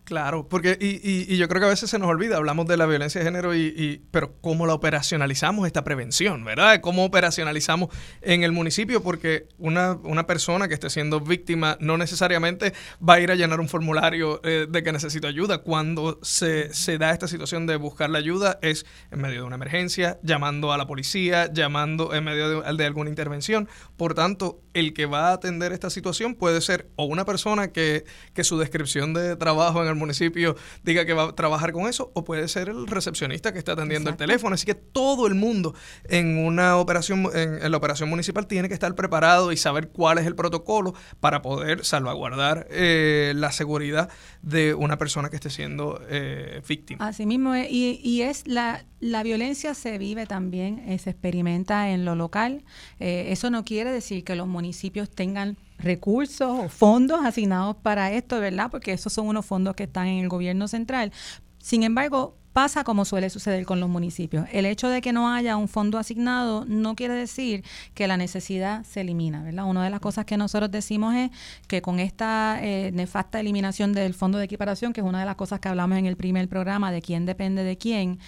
[0.04, 2.86] Claro, porque y, y, yo creo que a veces se nos olvida, hablamos de la
[2.86, 6.82] violencia de género, y, pero cómo la operacionalizamos esta prevención, ¿verdad?
[6.82, 7.89] ¿Cómo operacionalizamos
[8.22, 9.01] en el municipio?
[9.01, 13.62] Porque una, una persona que esté siendo víctima no necesariamente va a ir a llenar
[13.62, 15.60] un formulario eh, de que necesita ayuda.
[15.60, 19.56] Cuando se, se da esta situación de buscar la ayuda es en medio de una
[19.56, 23.70] emergencia, llamando a la policía, llamando en medio de, de alguna intervención.
[23.95, 28.04] Por tanto, el que va a atender esta situación puede ser o una persona que,
[28.34, 32.12] que su descripción de trabajo en el municipio diga que va a trabajar con eso,
[32.14, 34.54] o puede ser el recepcionista que está atendiendo el teléfono.
[34.56, 35.74] Así que todo el mundo
[36.10, 40.26] en una operación, en, la operación municipal tiene que estar preparado y saber cuál es
[40.26, 44.10] el protocolo para poder salvaguardar eh, la seguridad
[44.41, 47.08] de una persona que esté siendo eh, víctima.
[47.08, 52.06] Así mismo, y, y es la, la violencia se vive también, eh, se experimenta en
[52.06, 52.64] lo local.
[52.99, 58.71] eso no quiere decir que los municipios tengan recursos o fondos asignados para esto, ¿verdad?
[58.71, 61.11] Porque esos son unos fondos que están en el gobierno central.
[61.59, 64.47] Sin embargo, pasa como suele suceder con los municipios.
[64.51, 67.63] El hecho de que no haya un fondo asignado no quiere decir
[67.95, 69.65] que la necesidad se elimina, ¿verdad?
[69.65, 71.31] Una de las cosas que nosotros decimos es
[71.67, 75.36] que con esta eh, nefasta eliminación del fondo de equiparación, que es una de las
[75.36, 78.19] cosas que hablamos en el primer programa de quién depende de quién,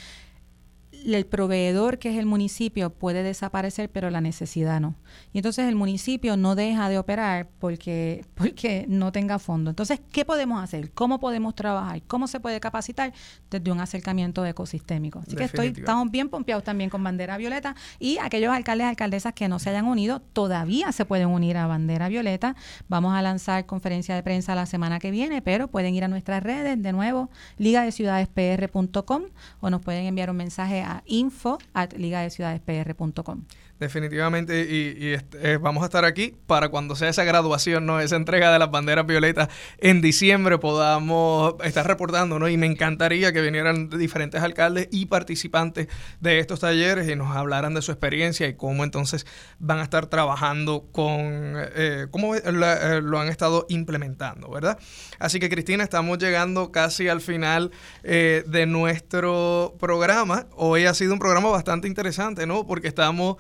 [1.14, 4.95] el proveedor que es el municipio puede desaparecer, pero la necesidad no.
[5.34, 9.70] Y entonces el municipio no deja de operar porque, porque no tenga fondo.
[9.70, 10.91] Entonces, ¿qué podemos hacer?
[10.91, 12.01] ¿Cómo podemos trabajar?
[12.08, 13.14] ¿Cómo se puede capacitar
[13.49, 15.20] desde un acercamiento ecosistémico?
[15.20, 19.34] Así que estoy, estamos bien pompeados también con Bandera Violeta y aquellos alcaldes y alcaldesas
[19.34, 22.56] que no se hayan unido todavía se pueden unir a Bandera Violeta.
[22.88, 26.41] Vamos a lanzar conferencia de prensa la semana que viene, pero pueden ir a nuestras
[26.43, 29.24] redes, de nuevo, ligadeciudadespr.com
[29.60, 33.46] o nos pueden enviar un mensaje a info at ligadeciudadespr.com.
[33.78, 38.00] Definitivamente, y, eh, vamos a estar aquí para cuando sea esa graduación, ¿no?
[38.00, 39.50] esa entrega de las banderas violetas
[39.80, 42.48] en diciembre, podamos estar reportando, ¿no?
[42.48, 45.90] Y me encantaría que vinieran diferentes alcaldes y participantes
[46.22, 49.28] de estos talleres y nos hablaran de su experiencia y cómo entonces
[49.60, 54.80] van a estar trabajando con, eh, cómo eh, lo han estado implementando, ¿verdad?
[55.20, 57.72] Así que Cristina, estamos llegando casi al final
[58.04, 60.48] de nuestro programa.
[60.56, 62.66] Hoy ha sido un programa bastante interesante, ¿no?
[62.66, 63.36] Porque estamos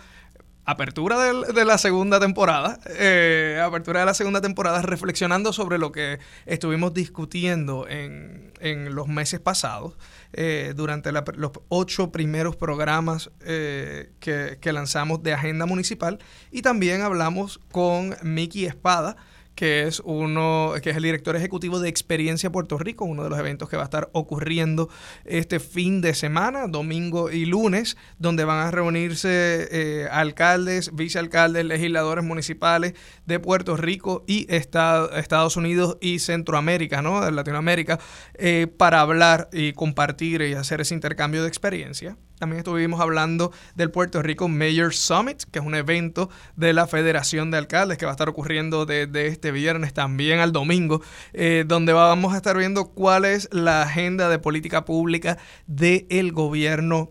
[0.65, 6.19] apertura de, la segunda temporada, eh, apertura de la segunda temporada, reflexionando sobre lo que
[6.45, 8.53] estuvimos discutiendo en,
[8.95, 9.95] los meses pasados,
[10.33, 16.17] eh, durante los ocho primeros programas eh, que, que lanzamos de Agenda Municipal,
[16.51, 19.17] y también hablamos con Miki Espada,
[19.55, 23.39] que es uno, que es el director ejecutivo de Experiencia Puerto Rico, uno de los
[23.39, 24.89] eventos que va a estar ocurriendo
[25.23, 32.23] este fin de semana, domingo y lunes, donde van a reunirse eh, alcaldes, vicealcaldes, legisladores
[32.23, 32.93] municipales
[33.25, 37.23] de Puerto Rico y Estados Unidos y Centroamérica, ¿no?
[37.23, 37.99] De Latinoamérica,
[38.33, 42.17] eh, para hablar y compartir y hacer ese intercambio de experiencia.
[42.39, 47.49] También estuvimos hablando del Puerto Rico Mayor Summit, que es un evento de la Federación
[47.49, 51.01] de Alcaldes que va a estar ocurriendo desde este viernes también al domingo,
[51.33, 57.09] eh, donde vamos a estar viendo cuál es la agenda de política pública del gobierno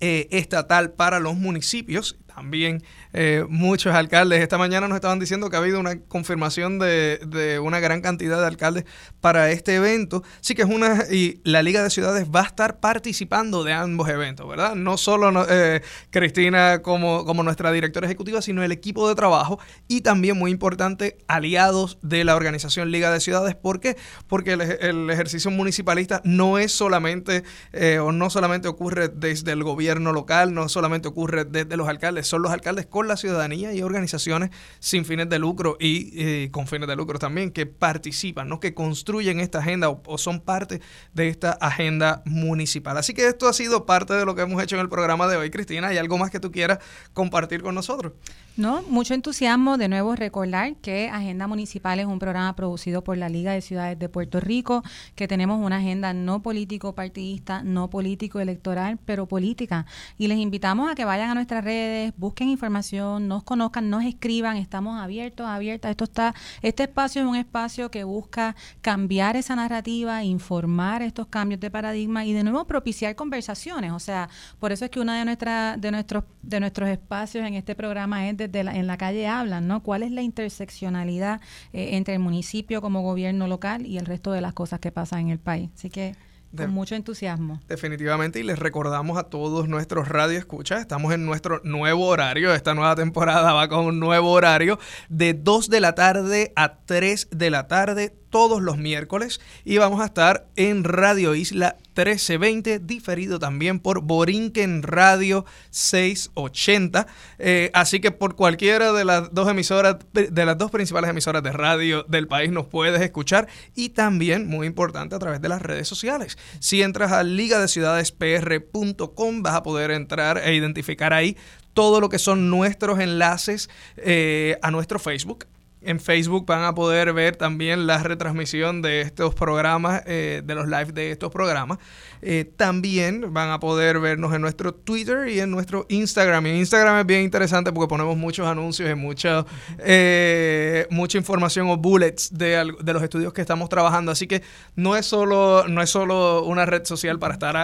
[0.00, 2.18] eh, estatal para los municipios.
[2.26, 2.82] También
[3.12, 4.40] eh, muchos alcaldes.
[4.40, 8.40] Esta mañana nos estaban diciendo que ha habido una confirmación de, de, una gran cantidad
[8.40, 8.84] de alcaldes
[9.20, 10.22] para este evento.
[10.40, 14.08] Sí que es una, y la Liga de Ciudades va a estar participando de ambos
[14.08, 14.74] eventos, ¿verdad?
[14.74, 19.58] No solo eh, Cristina como, como nuestra directora ejecutiva, sino el equipo de trabajo
[19.88, 23.54] y también, muy importante, aliados de la organización Liga de Ciudades.
[23.54, 23.96] ¿Por qué?
[24.26, 30.12] Porque el, ejercicio municipalista no es solamente, eh, o no solamente ocurre desde el gobierno
[30.12, 34.50] local, no solamente ocurre desde los alcaldes, son los alcaldes con la ciudadanía y organizaciones
[34.78, 38.60] sin fines de lucro y eh, con fines de lucro también que participan, ¿no?
[38.60, 40.80] que construyen esta agenda o, son parte
[41.14, 42.96] de esta agenda municipal.
[42.96, 45.36] Así que esto ha sido parte de lo que hemos hecho en el programa de
[45.36, 45.88] hoy, Cristina.
[45.88, 46.78] ¿Hay algo más que tú quieras
[47.12, 48.12] compartir con nosotros?
[48.54, 49.78] No, mucho entusiasmo.
[49.78, 53.98] De nuevo, recordar que Agenda Municipal es un programa producido por la Liga de Ciudades
[53.98, 54.82] de Puerto Rico,
[55.14, 59.86] que tenemos una agenda no político-partidista, no político-electoral, pero política.
[60.18, 64.56] Y les invitamos a que vayan a nuestras redes, busquen información, nos conozcan, nos escriban.
[64.56, 65.90] Estamos abiertos, abiertas.
[65.90, 71.60] Esto está, este espacio es un espacio que busca cambiar esa narrativa, informar estos cambios
[71.60, 73.92] de paradigma y de nuevo propiciar conversaciones.
[73.92, 74.28] O sea,
[74.58, 78.28] por eso es que una de, nuestra, de, nuestros, de nuestros espacios en este programa
[78.28, 79.82] es en la calle hablan, ¿no?
[79.82, 81.40] ¿Cuál es la interseccionalidad
[81.72, 85.20] eh, entre el municipio como gobierno local y el resto de las cosas que pasan
[85.20, 85.70] en el país?
[85.74, 86.14] Así que
[86.56, 87.60] con mucho entusiasmo.
[87.68, 92.94] Definitivamente, y les recordamos a todos nuestros radioescuchas, estamos en nuestro nuevo horario, esta nueva
[92.94, 94.78] temporada va con un nuevo horario
[95.08, 100.00] de 2 de la tarde a 3 de la tarde todos los miércoles y vamos
[100.00, 107.06] a estar en Radio Isla 1320, diferido también por Borinquen Radio 680.
[107.38, 111.52] Eh, así que por cualquiera de las dos emisoras, de las dos principales emisoras de
[111.52, 115.86] radio del país nos puedes escuchar y también, muy importante, a través de las redes
[115.86, 116.38] sociales.
[116.58, 121.36] Si entras a ligadeciudadespr.com vas a poder entrar e identificar ahí
[121.74, 125.44] todo lo que son nuestros enlaces eh, a nuestro Facebook,
[125.84, 130.66] en Facebook van a poder ver también la retransmisión de estos programas, eh, de los
[130.66, 131.78] live de estos programas.
[132.22, 136.46] Eh, también van a poder vernos en nuestro Twitter y en nuestro Instagram.
[136.46, 139.44] Y Instagram es bien interesante porque ponemos muchos anuncios y mucha,
[139.78, 144.12] eh, mucha información o bullets de, de, los estudios que estamos trabajando.
[144.12, 144.42] Así que
[144.76, 147.56] no es solo, no es solo una red social para estar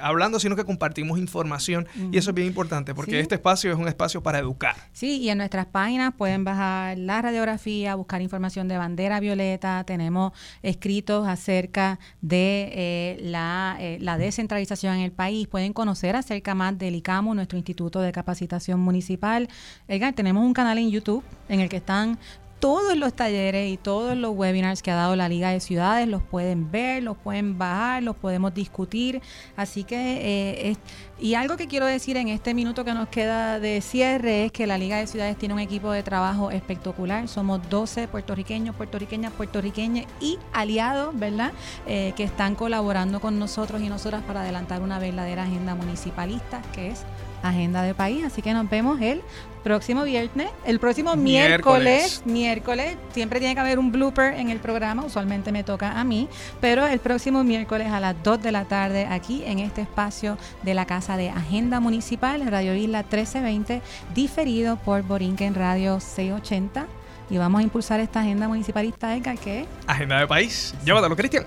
[0.00, 1.86] hablando, sino que compartimos información.
[2.10, 4.76] Y eso es bien importante porque este espacio es un espacio para educar.
[4.92, 10.32] Sí, y en nuestras páginas pueden bajar la radiografía buscar información de bandera violeta, tenemos
[10.62, 16.94] escritos acerca de eh, la, la, descentralización en el país, pueden conocer acerca más del
[16.96, 19.48] ICAMU, nuestro Instituto de Capacitación Municipal.
[20.14, 22.18] tenemos un canal en YouTube en el que están
[22.62, 26.22] todos los talleres y todos los webinars que ha dado la Liga de Ciudades, los
[26.22, 29.20] pueden ver, los pueden bajar, los podemos discutir.
[29.56, 30.76] Así que, eh,
[31.18, 34.68] y algo que quiero decir en este minuto que nos queda de cierre es que
[34.68, 37.26] la Liga de Ciudades tiene un equipo de trabajo espectacular.
[37.26, 41.50] Somos 12 puertorriqueños, puertorriqueñas, puertorriqueñas y aliados, ¿verdad?
[41.88, 46.92] Eh, que están colaborando con nosotros y nosotras para adelantar una verdadera agenda municipalista que
[46.92, 47.04] es
[47.42, 48.24] Agenda de País.
[48.24, 49.22] Así que nos vemos el
[49.62, 55.04] próximo viernes, el próximo miércoles, miércoles, siempre tiene que haber un blooper en el programa,
[55.04, 56.28] usualmente me toca a mí,
[56.60, 60.74] pero el próximo miércoles a las 2 de la tarde aquí en este espacio de
[60.74, 63.82] la Casa de Agenda Municipal, Radio Isla 1320,
[64.14, 66.86] diferido por Borinquen Radio 680.
[67.30, 69.64] Y vamos a impulsar esta agenda municipalista, Edgar, ¿qué?
[69.86, 70.74] Agenda de país.
[70.84, 71.46] Llévatelo, Cristian.